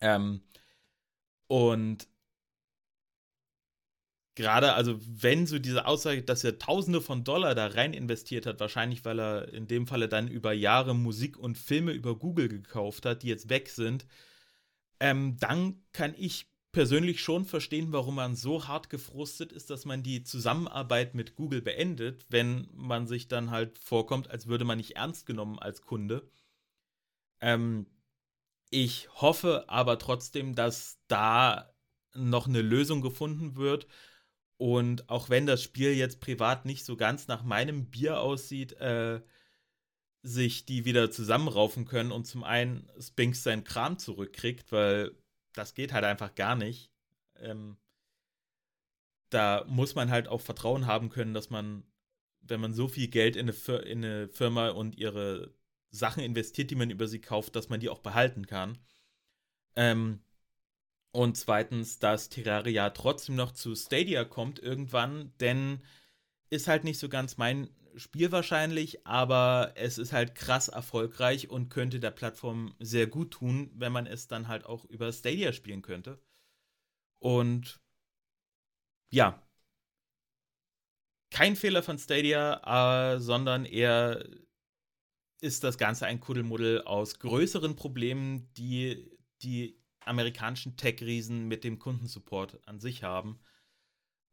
Ähm, 0.00 0.42
und 1.46 2.08
gerade, 4.34 4.74
also 4.74 4.98
wenn 5.00 5.46
so 5.46 5.58
diese 5.58 5.86
Aussage, 5.86 6.22
dass 6.22 6.44
er 6.44 6.58
Tausende 6.58 7.00
von 7.00 7.24
Dollar 7.24 7.54
da 7.54 7.68
rein 7.68 7.92
investiert 7.92 8.46
hat, 8.46 8.60
wahrscheinlich 8.60 9.04
weil 9.04 9.20
er 9.20 9.52
in 9.52 9.66
dem 9.66 9.86
Falle 9.86 10.08
dann 10.08 10.28
über 10.28 10.52
Jahre 10.52 10.94
Musik 10.94 11.36
und 11.38 11.56
Filme 11.56 11.92
über 11.92 12.16
Google 12.16 12.48
gekauft 12.48 13.06
hat, 13.06 13.22
die 13.22 13.28
jetzt 13.28 13.48
weg 13.48 13.68
sind, 13.68 14.06
ähm, 15.00 15.36
dann 15.38 15.82
kann 15.92 16.14
ich 16.16 16.48
persönlich 16.72 17.20
schon 17.22 17.44
verstehen, 17.44 17.92
warum 17.92 18.16
man 18.16 18.34
so 18.34 18.66
hart 18.66 18.90
gefrustet 18.90 19.52
ist, 19.52 19.70
dass 19.70 19.84
man 19.84 20.02
die 20.02 20.24
Zusammenarbeit 20.24 21.14
mit 21.14 21.36
Google 21.36 21.62
beendet, 21.62 22.26
wenn 22.28 22.68
man 22.72 23.06
sich 23.06 23.28
dann 23.28 23.50
halt 23.50 23.78
vorkommt, 23.78 24.30
als 24.30 24.48
würde 24.48 24.64
man 24.64 24.78
nicht 24.78 24.96
ernst 24.96 25.26
genommen 25.26 25.60
als 25.60 25.82
Kunde. 25.82 26.28
Ähm, 27.40 27.86
ich 28.70 29.08
hoffe 29.20 29.66
aber 29.68 30.00
trotzdem, 30.00 30.56
dass 30.56 30.98
da 31.06 31.72
noch 32.12 32.48
eine 32.48 32.62
Lösung 32.62 33.02
gefunden 33.02 33.54
wird 33.54 33.86
und 34.56 35.08
auch 35.08 35.30
wenn 35.30 35.46
das 35.46 35.62
Spiel 35.62 35.92
jetzt 35.92 36.20
privat 36.20 36.64
nicht 36.64 36.84
so 36.84 36.96
ganz 36.96 37.26
nach 37.28 37.42
meinem 37.42 37.90
Bier 37.90 38.20
aussieht, 38.20 38.72
äh, 38.74 39.20
sich 40.22 40.64
die 40.64 40.84
wieder 40.84 41.10
zusammenraufen 41.10 41.84
können 41.84 42.12
und 42.12 42.26
zum 42.26 42.44
einen 42.44 42.88
Spinks 42.98 43.42
seinen 43.42 43.64
Kram 43.64 43.98
zurückkriegt, 43.98 44.72
weil 44.72 45.12
das 45.52 45.74
geht 45.74 45.92
halt 45.92 46.04
einfach 46.04 46.34
gar 46.34 46.56
nicht. 46.56 46.90
Ähm, 47.36 47.76
da 49.28 49.64
muss 49.68 49.94
man 49.94 50.10
halt 50.10 50.28
auch 50.28 50.40
Vertrauen 50.40 50.86
haben 50.86 51.10
können, 51.10 51.34
dass 51.34 51.50
man, 51.50 51.84
wenn 52.40 52.60
man 52.60 52.72
so 52.72 52.88
viel 52.88 53.08
Geld 53.08 53.36
in 53.36 53.50
eine, 53.50 53.78
in 53.80 54.04
eine 54.04 54.28
Firma 54.28 54.70
und 54.70 54.96
ihre 54.96 55.52
Sachen 55.90 56.22
investiert, 56.22 56.70
die 56.70 56.76
man 56.76 56.90
über 56.90 57.06
sie 57.06 57.20
kauft, 57.20 57.56
dass 57.56 57.68
man 57.68 57.80
die 57.80 57.88
auch 57.88 57.98
behalten 57.98 58.46
kann. 58.46 58.78
Ähm, 59.76 60.20
und 61.14 61.36
zweitens, 61.36 62.00
dass 62.00 62.28
Terraria 62.28 62.90
trotzdem 62.90 63.36
noch 63.36 63.52
zu 63.52 63.76
Stadia 63.76 64.24
kommt 64.24 64.58
irgendwann, 64.58 65.32
denn 65.38 65.80
ist 66.50 66.66
halt 66.66 66.82
nicht 66.82 66.98
so 66.98 67.08
ganz 67.08 67.36
mein 67.36 67.70
Spiel 67.94 68.32
wahrscheinlich, 68.32 69.06
aber 69.06 69.74
es 69.76 69.96
ist 69.96 70.12
halt 70.12 70.34
krass 70.34 70.66
erfolgreich 70.66 71.48
und 71.48 71.68
könnte 71.68 72.00
der 72.00 72.10
Plattform 72.10 72.74
sehr 72.80 73.06
gut 73.06 73.30
tun, 73.30 73.70
wenn 73.76 73.92
man 73.92 74.08
es 74.08 74.26
dann 74.26 74.48
halt 74.48 74.66
auch 74.66 74.84
über 74.86 75.12
Stadia 75.12 75.52
spielen 75.52 75.82
könnte. 75.82 76.18
Und 77.20 77.80
ja, 79.12 79.40
kein 81.30 81.54
Fehler 81.54 81.84
von 81.84 81.96
Stadia, 81.96 83.14
äh, 83.14 83.20
sondern 83.20 83.66
eher 83.66 84.28
ist 85.40 85.62
das 85.62 85.78
Ganze 85.78 86.06
ein 86.06 86.18
Kuddelmuddel 86.18 86.82
aus 86.82 87.20
größeren 87.20 87.76
Problemen, 87.76 88.52
die 88.54 89.16
die 89.42 89.83
amerikanischen 90.04 90.76
Tech-Riesen 90.76 91.48
mit 91.48 91.64
dem 91.64 91.78
Kundensupport 91.78 92.60
an 92.66 92.80
sich 92.80 93.02
haben. 93.02 93.38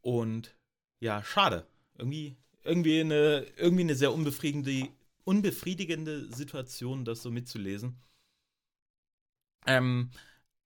Und 0.02 0.56
ja, 1.00 1.24
schade. 1.24 1.68
Irgendwie, 1.98 2.38
irgendwie, 2.64 3.02
eine, 3.02 3.46
irgendwie 3.58 3.84
eine 3.84 3.96
sehr 3.96 4.14
unbefriedigende, 4.14 4.90
unbefriedigende 5.24 6.34
Situation, 6.34 7.06
das 7.06 7.22
so 7.22 7.32
mitzulesen. 7.32 8.02
Ähm, 9.68 10.12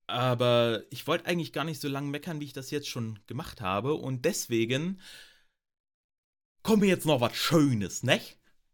aber 0.07 0.83
ich 0.89 1.07
wollte 1.07 1.25
eigentlich 1.25 1.51
gar 1.51 1.63
nicht 1.63 1.81
so 1.81 1.87
lange 1.87 2.09
meckern, 2.09 2.39
wie 2.39 2.45
ich 2.45 2.53
das 2.53 2.71
jetzt 2.71 2.87
schon 2.87 3.19
gemacht 3.27 3.61
habe. 3.61 3.95
Und 3.95 4.25
deswegen 4.25 5.01
kommt 6.63 6.81
mir 6.81 6.87
jetzt 6.87 7.05
noch 7.05 7.21
was 7.21 7.35
Schönes, 7.35 8.03
ne? 8.03 8.21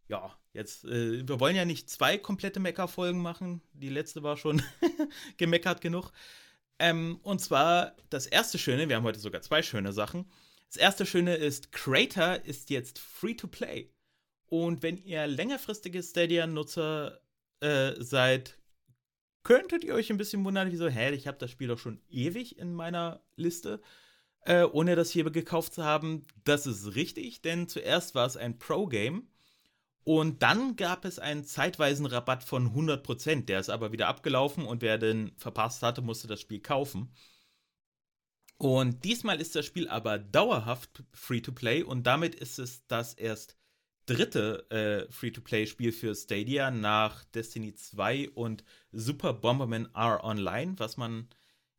Ja, 0.08 0.38
jetzt, 0.54 0.86
äh, 0.86 1.28
wir 1.28 1.40
wollen 1.40 1.56
ja 1.56 1.66
nicht 1.66 1.90
zwei 1.90 2.18
komplette 2.18 2.60
Meckerfolgen 2.60 3.22
machen. 3.22 3.62
Die 3.74 3.90
letzte 3.90 4.24
war 4.24 4.38
schon 4.38 4.62
gemeckert 5.38 5.82
genug. 5.82 6.12
Ähm, 6.80 7.20
und 7.24 7.42
zwar 7.42 7.96
das 8.10 8.26
erste 8.26 8.58
Schöne, 8.58 8.90
wir 8.90 8.96
haben 8.96 9.04
heute 9.04 9.20
sogar 9.20 9.42
zwei 9.42 9.62
schöne 9.62 9.94
Sachen. 9.94 10.26
Das 10.68 10.78
erste 10.78 11.06
Schöne 11.06 11.36
ist, 11.36 11.72
Crater 11.72 12.44
ist 12.46 12.70
jetzt 12.70 12.98
free 12.98 13.36
to 13.36 13.48
play. 13.48 13.92
Und 14.48 14.84
wenn 14.84 14.98
ihr 14.98 15.28
längerfristige 15.28 16.02
Stadia-Nutzer 16.02 17.22
äh, 17.62 17.94
seid, 18.00 18.58
könntet 19.44 19.84
ihr 19.84 19.94
euch 19.94 20.10
ein 20.10 20.18
bisschen 20.18 20.44
wundern, 20.44 20.72
wieso, 20.72 20.88
hä, 20.88 21.12
ich 21.14 21.28
habe 21.28 21.38
das 21.38 21.52
Spiel 21.52 21.68
doch 21.68 21.80
schon 21.80 22.02
ewig 22.10 22.58
in 22.58 22.74
meiner 22.74 23.24
Liste, 23.36 23.82
äh, 24.46 24.64
ohne 24.64 24.96
das 24.96 25.12
hier 25.12 25.30
gekauft 25.30 25.74
zu 25.74 25.84
haben. 25.84 26.26
Das 26.44 26.66
ist 26.66 26.96
richtig, 26.96 27.42
denn 27.42 27.68
zuerst 27.68 28.16
war 28.16 28.26
es 28.26 28.38
ein 28.38 28.60
Pro-Game 28.60 29.28
und 30.04 30.42
dann 30.42 30.76
gab 30.76 31.06
es 31.06 31.20
einen 31.20 31.44
zeitweisen 31.44 32.06
Rabatt 32.06 32.44
von 32.44 32.74
100%. 32.74 33.46
Der 33.46 33.60
ist 33.60 33.70
aber 33.70 33.92
wieder 33.92 34.08
abgelaufen 34.08 34.66
und 34.66 34.82
wer 34.82 34.98
den 34.98 35.32
verpasst 35.38 35.84
hatte, 35.84 36.02
musste 36.02 36.28
das 36.28 36.42
Spiel 36.42 36.60
kaufen. 36.60 37.14
Und 38.58 39.04
diesmal 39.04 39.42
ist 39.42 39.56
das 39.56 39.66
Spiel 39.66 39.88
aber 39.88 40.20
dauerhaft 40.20 41.04
Free-to-Play 41.14 41.84
und 41.84 42.06
damit 42.06 42.36
ist 42.36 42.60
es 42.60 42.86
das 42.88 43.14
erst 43.16 43.58
dritte 44.06 44.70
äh, 44.70 45.12
Free-to-Play-Spiel 45.12 45.92
für 45.92 46.14
Stadia 46.16 46.72
nach 46.72 47.24
Destiny 47.26 47.74
2 47.74 48.30
und 48.32 48.64
Super 48.92 49.34
Bomberman 49.34 49.90
R 49.96 50.24
Online, 50.24 50.76
was 50.78 50.98
man 50.98 51.30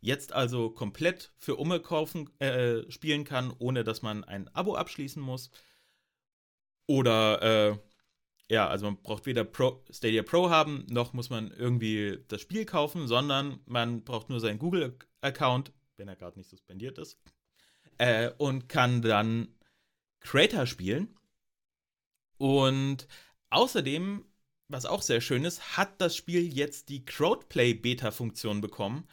jetzt 0.00 0.32
also 0.32 0.70
komplett 0.70 1.32
für 1.38 1.56
Umme 1.56 1.80
kaufen, 1.80 2.28
äh, 2.40 2.90
spielen 2.90 3.24
kann, 3.24 3.54
ohne 3.58 3.85
dass 3.85 4.02
man 4.02 4.24
ein 4.24 4.48
Abo 4.48 4.74
abschließen 4.74 5.22
muss. 5.22 5.50
Oder, 6.87 7.42
äh, 7.42 7.78
ja, 8.53 8.69
also 8.69 8.85
man 8.85 8.99
braucht 8.99 9.25
weder 9.25 9.45
Pro, 9.45 9.83
Stadia 9.91 10.23
Pro 10.23 10.51
haben, 10.51 10.85
noch 10.91 11.15
muss 11.15 11.31
man 11.31 11.51
irgendwie 11.53 12.19
das 12.29 12.43
Spiel 12.43 12.67
kaufen, 12.67 13.09
sondern 13.09 13.61
man 13.65 14.05
braucht 14.05 14.29
nur 14.29 14.41
seinen 14.41 14.59
Google-Account, 14.59 15.73
wenn 15.97 16.09
er 16.09 16.17
gerade 16.17 16.38
nicht 16.38 16.51
suspendiert 16.51 16.99
ist, 16.99 17.19
äh, 17.97 18.31
und 18.37 18.69
kann 18.69 19.01
dann 19.01 19.49
Creator 20.21 20.67
spielen 20.67 21.17
und 22.37 23.09
außerdem, 23.49 24.27
was 24.69 24.85
auch 24.85 25.01
sehr 25.01 25.23
schön 25.23 25.47
ist, 25.47 25.79
hat 25.79 25.99
das 26.01 26.15
Spiel 26.15 26.43
jetzt 26.43 26.91
die 26.91 27.07
Crowdplay-Beta-Funktion 27.07 28.61
bekommen. 28.61 29.09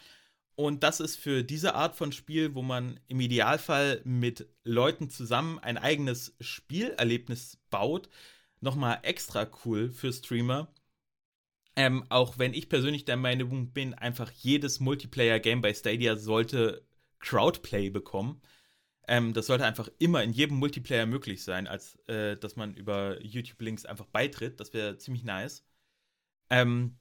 Und 0.56 0.84
das 0.84 1.00
ist 1.00 1.16
für 1.16 1.44
diese 1.44 1.76
Art 1.76 1.96
von 1.96 2.12
Spiel, 2.12 2.56
wo 2.56 2.62
man 2.62 3.00
im 3.08 3.22
Idealfall 3.22 4.02
mit 4.04 4.50
Leuten 4.66 5.10
zusammen 5.10 5.60
ein 5.60 5.78
eigenes 5.78 6.36
Spielerlebnis 6.42 7.58
baut, 7.70 8.10
nochmal 8.62 9.00
extra 9.04 9.48
cool 9.66 9.90
für 9.90 10.12
Streamer. 10.14 10.74
Ähm, 11.76 12.06
auch 12.10 12.38
wenn 12.38 12.54
ich 12.54 12.70
persönlich 12.70 13.06
der 13.06 13.18
Meinung 13.18 13.72
bin, 13.72 13.94
einfach 13.94 14.32
jedes 14.32 14.80
Multiplayer-Game 14.80 15.62
bei 15.62 15.74
Stadia 15.74 16.18
sollte 16.18 16.86
Crowdplay 17.20 17.90
bekommen. 17.90 18.42
Ähm, 19.08 19.34
das 19.34 19.48
sollte 19.48 19.66
einfach 19.66 19.90
immer 19.98 20.24
in 20.24 20.34
jedem 20.34 20.58
Multiplayer 20.58 21.06
möglich 21.06 21.44
sein, 21.44 21.68
als 21.68 21.96
äh, 22.08 22.38
dass 22.38 22.56
man 22.56 22.76
über 22.76 23.22
YouTube-Links 23.24 23.86
einfach 23.86 24.06
beitritt. 24.08 24.60
Das 24.60 24.74
wäre 24.74 24.98
ziemlich 24.98 25.24
nice. 25.24 25.64
Ähm, 26.50 26.98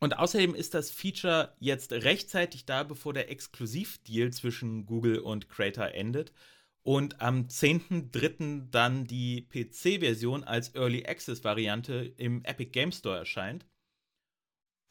und 0.00 0.16
außerdem 0.16 0.54
ist 0.54 0.74
das 0.74 0.90
Feature 0.90 1.56
jetzt 1.58 1.92
rechtzeitig 1.92 2.66
da, 2.66 2.84
bevor 2.84 3.14
der 3.14 3.30
Exklusivdeal 3.30 4.32
zwischen 4.32 4.86
Google 4.86 5.18
und 5.18 5.48
Creator 5.48 5.88
endet. 5.88 6.32
Und 6.82 7.20
am 7.20 7.48
10.03. 7.48 8.70
dann 8.70 9.06
die 9.06 9.42
PC-Version 9.42 10.44
als 10.44 10.74
Early 10.74 11.04
Access-Variante 11.06 12.14
im 12.16 12.42
Epic 12.44 12.70
Game 12.70 12.92
Store 12.92 13.18
erscheint. 13.18 13.66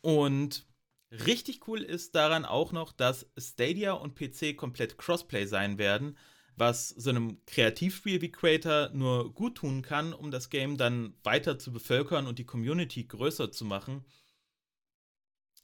Und 0.02 0.67
Richtig 1.12 1.67
cool 1.67 1.82
ist 1.82 2.15
daran 2.15 2.43
auch 2.43 2.73
noch, 2.73 2.91
dass 2.91 3.32
Stadia 3.38 3.93
und 3.93 4.15
PC 4.15 4.58
komplett 4.58 4.97
Crossplay 4.97 5.45
sein 5.45 5.78
werden, 5.78 6.17
was 6.58 6.89
so 6.89 7.10
einem 7.10 7.39
Kreativspiel 7.45 8.21
wie 8.21 8.32
Creator 8.32 8.89
nur 8.93 9.34
gut 9.34 9.56
tun 9.56 9.82
kann, 9.82 10.13
um 10.13 10.32
das 10.32 10.50
Game 10.50 10.76
dann 10.76 11.13
weiter 11.23 11.60
zu 11.60 11.71
bevölkern 11.71 12.28
und 12.28 12.39
die 12.39 12.45
Community 12.45 13.06
größer 13.06 13.52
zu 13.52 13.63
machen. 13.63 14.04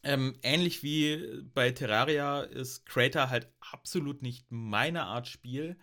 Ähm, 0.03 0.37
ähnlich 0.43 0.81
wie 0.81 1.41
bei 1.53 1.71
Terraria 1.71 2.41
ist 2.41 2.85
Creator 2.85 3.29
halt 3.29 3.51
absolut 3.59 4.21
nicht 4.21 4.45
meine 4.49 5.03
Art 5.03 5.27
Spiel, 5.27 5.77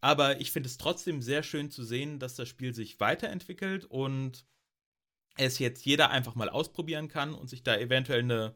aber 0.00 0.40
ich 0.40 0.50
finde 0.50 0.68
es 0.68 0.78
trotzdem 0.78 1.22
sehr 1.22 1.42
schön 1.42 1.70
zu 1.70 1.84
sehen, 1.84 2.18
dass 2.18 2.34
das 2.34 2.48
Spiel 2.48 2.74
sich 2.74 3.00
weiterentwickelt 3.00 3.84
und 3.84 4.46
es 5.36 5.58
jetzt 5.58 5.84
jeder 5.84 6.10
einfach 6.10 6.34
mal 6.34 6.48
ausprobieren 6.48 7.08
kann 7.08 7.34
und 7.34 7.48
sich 7.48 7.62
da 7.62 7.76
eventuell 7.76 8.20
eine 8.20 8.54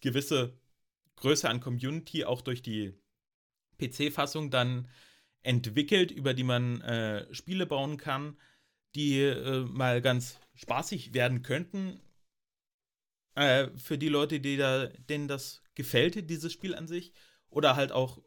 gewisse 0.00 0.58
Größe 1.16 1.48
an 1.48 1.60
Community 1.60 2.24
auch 2.24 2.42
durch 2.42 2.62
die 2.62 2.94
PC-Fassung 3.78 4.50
dann 4.50 4.88
entwickelt, 5.42 6.10
über 6.10 6.34
die 6.34 6.44
man 6.44 6.80
äh, 6.82 7.32
Spiele 7.34 7.66
bauen 7.66 7.96
kann, 7.96 8.38
die 8.94 9.20
äh, 9.20 9.60
mal 9.64 10.00
ganz 10.00 10.38
spaßig 10.54 11.14
werden 11.14 11.42
könnten. 11.42 12.00
Äh, 13.34 13.68
für 13.76 13.98
die 13.98 14.08
Leute, 14.08 14.40
die 14.40 14.56
da, 14.56 14.86
denen 14.86 15.28
das 15.28 15.62
gefällt, 15.74 16.30
dieses 16.30 16.52
Spiel 16.52 16.74
an 16.74 16.86
sich. 16.86 17.12
Oder 17.48 17.76
halt 17.76 17.92
auch 17.92 18.20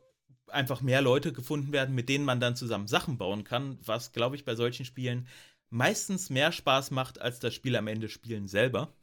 einfach 0.50 0.82
mehr 0.82 1.02
Leute 1.02 1.34
gefunden 1.34 1.72
werden, 1.72 1.96
mit 1.96 2.10
denen 2.10 2.26
man 2.26 2.40
dann 2.40 2.56
zusammen 2.56 2.88
Sachen 2.88 3.18
bauen 3.18 3.44
kann, 3.44 3.78
was, 3.86 4.12
glaube 4.12 4.36
ich, 4.36 4.46
bei 4.46 4.56
solchen 4.56 4.86
Spielen 4.86 5.28
meistens 5.70 6.30
mehr 6.30 6.52
Spaß 6.52 6.92
macht, 6.92 7.20
als 7.20 7.40
das 7.40 7.54
Spiel 7.54 7.76
am 7.76 7.88
Ende 7.88 8.10
spielen 8.10 8.48
selber. 8.48 8.94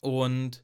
Und 0.00 0.62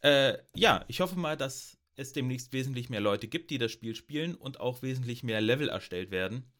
äh, 0.00 0.38
ja, 0.54 0.84
ich 0.88 1.00
hoffe 1.00 1.16
mal, 1.16 1.36
dass 1.36 1.78
es 1.94 2.12
demnächst 2.12 2.52
wesentlich 2.52 2.90
mehr 2.90 3.00
Leute 3.00 3.28
gibt, 3.28 3.50
die 3.50 3.58
das 3.58 3.70
Spiel 3.70 3.94
spielen 3.94 4.34
und 4.34 4.60
auch 4.60 4.82
wesentlich 4.82 5.22
mehr 5.22 5.40
Level 5.40 5.68
erstellt 5.68 6.10
werden. 6.10 6.50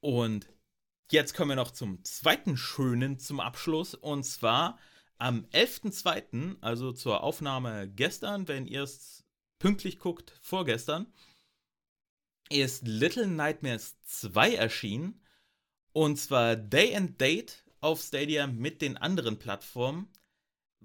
Und 0.00 0.48
jetzt 1.10 1.34
kommen 1.34 1.50
wir 1.50 1.56
noch 1.56 1.70
zum 1.70 2.04
zweiten 2.04 2.56
Schönen 2.56 3.18
zum 3.18 3.40
Abschluss. 3.40 3.94
Und 3.94 4.24
zwar 4.24 4.78
am 5.18 5.46
11.02., 5.52 6.56
also 6.60 6.92
zur 6.92 7.22
Aufnahme 7.22 7.88
gestern, 7.88 8.48
wenn 8.48 8.66
ihr 8.66 8.82
es 8.82 9.23
pünktlich 9.64 9.98
guckt, 9.98 10.38
vorgestern, 10.42 11.06
ist 12.50 12.86
Little 12.86 13.26
Nightmares 13.26 13.96
2 14.02 14.56
erschienen. 14.56 15.22
Und 15.92 16.18
zwar 16.18 16.54
Day 16.54 16.94
and 16.94 17.18
Date 17.18 17.64
auf 17.80 18.02
Stadia 18.02 18.46
mit 18.46 18.82
den 18.82 18.98
anderen 18.98 19.38
Plattformen 19.38 20.08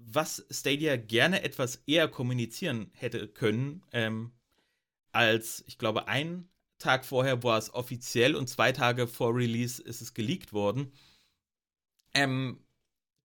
was 0.02 0.46
Stadia 0.50 0.96
gerne 0.96 1.42
etwas 1.42 1.82
eher 1.86 2.08
kommunizieren 2.08 2.90
hätte 2.94 3.28
können, 3.28 3.82
ähm, 3.92 4.32
als 5.12 5.62
ich 5.66 5.76
glaube, 5.76 6.08
ein 6.08 6.48
Tag 6.78 7.04
vorher 7.04 7.42
war 7.42 7.58
es 7.58 7.74
offiziell 7.74 8.34
und 8.34 8.48
zwei 8.48 8.72
Tage 8.72 9.06
vor 9.06 9.36
Release 9.36 9.82
ist 9.82 10.00
es 10.00 10.14
geleakt 10.14 10.54
worden. 10.54 10.92
Ähm, 12.14 12.64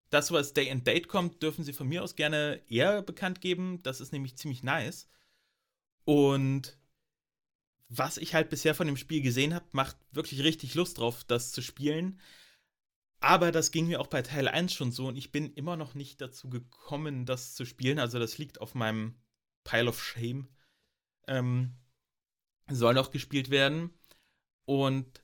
dass 0.10 0.28
sowas 0.28 0.54
Day 0.54 0.70
and 0.70 0.86
Date 0.86 1.08
kommt, 1.08 1.41
dürfen 1.41 1.63
sie 1.63 1.74
von 1.74 1.88
mir 1.88 2.04
aus 2.04 2.15
gerne 2.15 2.62
eher 2.68 3.02
bekannt 3.02 3.39
geben. 3.39 3.82
Das 3.84 4.02
ist 4.02 4.12
nämlich 4.12 4.36
ziemlich 4.36 4.62
nice. 4.62 5.08
Und 6.06 6.78
was 7.89 8.18
ich 8.18 8.34
halt 8.34 8.50
bisher 8.50 8.76
von 8.76 8.88
dem 8.88 8.98
Spiel 8.98 9.22
gesehen 9.22 9.54
habe, 9.54 9.65
macht 9.72 9.98
wirklich 10.12 10.44
richtig 10.44 10.76
Lust 10.76 10.98
drauf, 10.98 11.24
das 11.24 11.52
zu 11.52 11.62
spielen. 11.62 12.20
Aber 13.20 13.52
das 13.52 13.72
ging 13.72 13.88
mir 13.88 14.02
auch 14.02 14.08
bei 14.08 14.22
Teil 14.22 14.48
1 14.48 14.74
schon 14.74 14.91
so 14.91 15.08
und 15.08 15.18
ich 15.18 15.32
bin 15.32 15.54
immer 15.54 15.78
noch 15.78 15.96
nicht 15.96 16.22
dazu 16.22 16.50
gekommen, 16.50 17.26
das 17.26 17.56
zu 17.56 17.65
spielen. 17.65 18.00
Also 18.00 18.20
das 18.20 18.38
liegt 18.38 18.62
auf 18.62 18.76
meinem 18.76 19.15
Pile 19.63 19.89
of 19.89 20.02
Shame. 20.02 20.48
Ähm, 21.28 21.76
soll 22.70 22.94
noch 22.94 23.12
gespielt 23.12 23.50
werden. 23.50 23.91
Und 24.65 25.24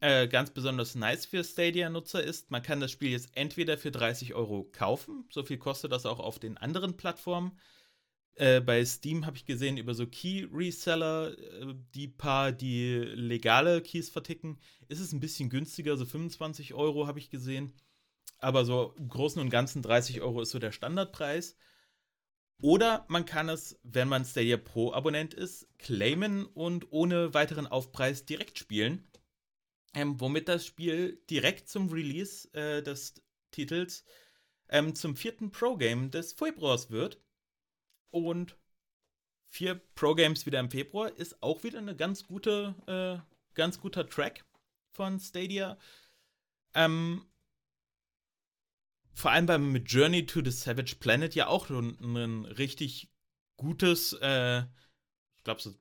äh, 0.00 0.28
ganz 0.28 0.50
besonders 0.50 0.94
nice 0.94 1.26
für 1.26 1.44
Stadia-Nutzer 1.44 2.22
ist, 2.22 2.50
man 2.50 2.62
kann 2.62 2.80
das 2.80 2.90
Spiel 2.90 3.10
jetzt 3.10 3.36
entweder 3.36 3.76
für 3.76 3.90
30 3.90 4.34
Euro 4.34 4.64
kaufen, 4.72 5.26
so 5.30 5.42
viel 5.42 5.58
kostet 5.58 5.92
das 5.92 6.06
auch 6.06 6.18
auf 6.18 6.38
den 6.38 6.56
anderen 6.56 6.96
Plattformen. 6.96 7.58
Äh, 8.40 8.60
bei 8.60 8.84
Steam 8.84 9.26
habe 9.26 9.36
ich 9.36 9.44
gesehen, 9.44 9.76
über 9.76 9.94
so 9.94 10.06
Key-Reseller, 10.06 11.36
äh, 11.38 11.74
die 11.94 12.08
paar, 12.08 12.52
die 12.52 12.94
legale 12.94 13.82
Keys 13.82 14.08
verticken, 14.08 14.58
ist 14.88 15.00
es 15.00 15.12
ein 15.12 15.20
bisschen 15.20 15.50
günstiger, 15.50 15.96
so 15.96 16.06
25 16.06 16.74
Euro 16.74 17.06
habe 17.06 17.18
ich 17.18 17.30
gesehen. 17.30 17.74
Aber 18.38 18.64
so 18.64 18.94
im 18.96 19.08
Großen 19.08 19.40
und 19.40 19.50
Ganzen 19.50 19.82
30 19.82 20.22
Euro 20.22 20.40
ist 20.40 20.50
so 20.50 20.58
der 20.58 20.72
Standardpreis. 20.72 21.56
Oder 22.62 23.04
man 23.08 23.24
kann 23.26 23.48
es, 23.48 23.78
wenn 23.82 24.08
man 24.08 24.24
Stadia 24.24 24.56
Pro-Abonnent 24.56 25.34
ist, 25.34 25.68
claimen 25.78 26.46
und 26.46 26.92
ohne 26.92 27.34
weiteren 27.34 27.66
Aufpreis 27.66 28.24
direkt 28.26 28.58
spielen 28.58 29.10
ähm, 29.94 30.20
womit 30.20 30.48
das 30.48 30.66
Spiel 30.66 31.20
direkt 31.28 31.68
zum 31.68 31.88
Release 31.90 32.52
äh, 32.54 32.82
des 32.82 33.14
Titels 33.50 34.04
ähm, 34.68 34.94
zum 34.94 35.16
vierten 35.16 35.50
Pro-Game 35.50 36.10
des 36.10 36.32
Februars 36.32 36.90
wird. 36.90 37.20
Und 38.10 38.56
vier 39.48 39.76
Pro-Games 39.94 40.46
wieder 40.46 40.60
im 40.60 40.70
Februar 40.70 41.16
ist 41.16 41.42
auch 41.42 41.62
wieder 41.64 41.78
eine 41.78 41.96
ganz 41.96 42.26
gute, 42.26 42.74
äh, 42.86 43.24
ganz 43.54 43.80
guter 43.80 44.08
Track 44.08 44.44
von 44.92 45.18
Stadia. 45.18 45.78
Ähm, 46.74 47.26
vor 49.12 49.32
allem 49.32 49.46
beim 49.46 49.76
Journey 49.84 50.26
to 50.26 50.40
the 50.44 50.50
Savage 50.50 50.96
Planet 50.98 51.34
ja 51.34 51.48
auch 51.48 51.68
ein, 51.70 51.98
ein 52.00 52.44
richtig 52.44 53.10
gutes, 53.56 54.12
äh, 54.20 54.60
ich 55.36 55.44
glaube, 55.44 55.60
so, 55.60 55.74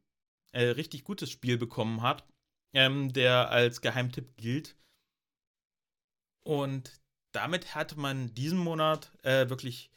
äh, 0.52 0.63
richtig 0.63 1.04
gutes 1.04 1.30
Spiel 1.30 1.58
bekommen 1.58 2.02
hat 2.02 2.28
ähm, 2.74 3.13
der 3.13 3.50
als 3.50 3.82
Geheimtipp 3.82 4.38
gilt. 4.38 4.76
Und 6.44 7.02
damit 7.32 7.76
hat 7.76 7.98
man 7.98 8.34
diesen 8.34 8.58
Monat 8.58 9.12
äh, 9.24 9.50
wirklich, 9.50 9.92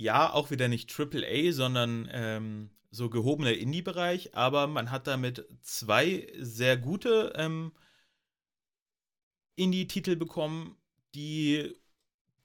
ja, 0.00 0.32
auch 0.32 0.50
wieder 0.50 0.68
nicht 0.68 0.98
AAA, 0.98 1.52
sondern 1.52 2.08
ähm, 2.10 2.70
so 2.90 3.10
gehobener 3.10 3.52
Indie-Bereich, 3.52 4.34
aber 4.34 4.66
man 4.66 4.90
hat 4.90 5.06
damit 5.06 5.46
zwei 5.60 6.26
sehr 6.38 6.78
gute 6.78 7.34
ähm, 7.36 7.72
Indie-Titel 9.56 10.16
bekommen, 10.16 10.76
die, 11.14 11.76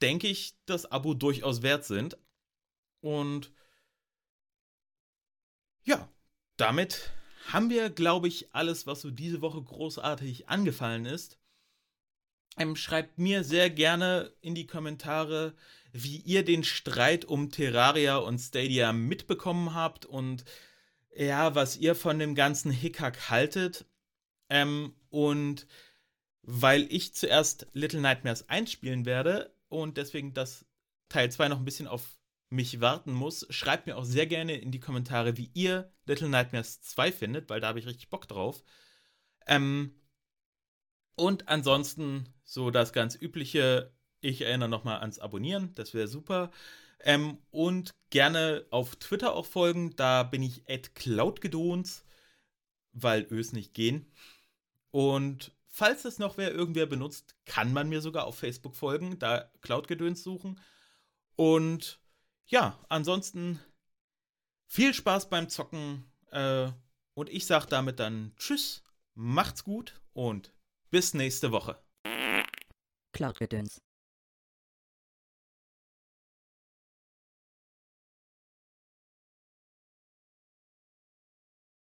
denke 0.02 0.28
ich, 0.28 0.58
das 0.66 0.86
Abo 0.92 1.14
durchaus 1.14 1.62
wert 1.62 1.86
sind. 1.86 2.18
Und 3.00 3.54
ja, 5.86 6.10
damit 6.58 7.12
haben 7.48 7.70
wir, 7.70 7.90
glaube 7.90 8.28
ich, 8.28 8.54
alles, 8.54 8.86
was 8.86 9.00
so 9.00 9.12
diese 9.12 9.42
Woche 9.42 9.62
großartig 9.62 10.50
angefallen 10.50 11.06
ist. 11.06 11.40
Ähm, 12.58 12.76
schreibt 12.76 13.18
mir 13.18 13.44
sehr 13.44 13.70
gerne 13.70 14.34
in 14.42 14.56
die 14.56 14.68
Kommentare, 14.68 15.56
wie 15.96 16.18
ihr 16.18 16.44
den 16.44 16.66
Streit 16.66 17.24
um 17.24 17.52
Terraria 17.52 18.18
und 18.18 18.40
Stadia 18.40 18.92
mitbekommen 18.92 19.74
habt 19.74 20.06
und 20.06 20.44
ja, 21.16 21.56
was 21.56 21.78
ihr 21.78 21.96
von 21.96 22.20
dem 22.20 22.36
ganzen 22.36 22.70
Hickhack 22.70 23.30
haltet. 23.30 23.86
Ähm, 24.50 24.94
und 25.10 25.68
weil 26.42 26.92
ich 26.92 27.16
zuerst 27.16 27.68
Little 27.72 28.02
Nightmares 28.02 28.50
einspielen 28.50 29.06
werde 29.06 29.56
und 29.70 29.96
deswegen 29.96 30.34
das 30.34 30.66
Teil 31.08 31.32
2 31.32 31.48
noch 31.48 31.60
ein 31.60 31.66
bisschen 31.66 31.88
auf 31.88 32.20
mich 32.50 32.82
warten 32.82 33.14
muss, 33.14 33.48
schreibt 33.50 33.88
mir 33.88 33.96
auch 33.96 34.04
sehr 34.04 34.28
gerne 34.28 34.58
in 34.58 34.72
die 34.72 34.82
Kommentare, 34.82 35.38
wie 35.38 35.50
ihr 35.54 35.92
Little 36.06 36.30
Nightmares 36.30 36.82
2 36.82 37.12
findet, 37.14 37.50
weil 37.50 37.62
da 37.62 37.70
habe 37.70 37.80
ich 37.80 37.88
richtig 37.88 38.10
Bock 38.10 38.28
drauf. 38.28 38.64
Ähm, 39.48 39.96
und 41.16 41.48
ansonsten 41.48 42.34
so 42.44 42.70
das 42.70 42.92
ganz 42.92 43.16
übliche, 43.20 43.95
ich 44.26 44.42
erinnere 44.42 44.70
nochmal 44.70 45.00
ans 45.00 45.20
Abonnieren, 45.20 45.74
das 45.76 45.94
wäre 45.94 46.08
super. 46.08 46.52
Ähm, 47.00 47.38
und 47.52 47.92
gerne 48.10 48.66
auf 48.72 48.96
Twitter 48.96 49.34
auch 49.34 49.46
folgen, 49.46 49.96
da 49.96 50.24
bin 50.24 50.42
ich 50.42 50.64
cloudgedons, 50.96 52.04
weil 52.94 53.28
Ös 53.30 53.54
nicht 53.54 53.74
gehen. 53.74 54.12
Und 54.92 55.52
falls 55.68 56.06
es 56.06 56.20
noch 56.20 56.38
wer 56.38 56.52
irgendwer 56.52 56.86
benutzt, 56.86 57.36
kann 57.46 57.74
man 57.74 57.90
mir 57.90 58.02
sogar 58.02 58.26
auf 58.26 58.40
Facebook 58.40 58.76
folgen, 58.76 59.20
da 59.20 59.52
Cloudgedöns 59.62 60.24
suchen. 60.24 60.60
Und 61.36 62.00
ja, 62.48 62.80
ansonsten 62.90 63.60
viel 64.66 64.94
Spaß 64.94 65.30
beim 65.30 65.50
Zocken. 65.50 66.06
Äh, 66.32 66.72
und 67.14 67.30
ich 67.30 67.46
sage 67.46 67.68
damit 67.68 68.00
dann 68.00 68.34
Tschüss, 68.38 68.84
macht's 69.14 69.64
gut 69.64 70.02
und 70.14 70.54
bis 70.90 71.14
nächste 71.14 71.52
Woche. 71.52 71.78
Cloudgedöns. 73.12 73.85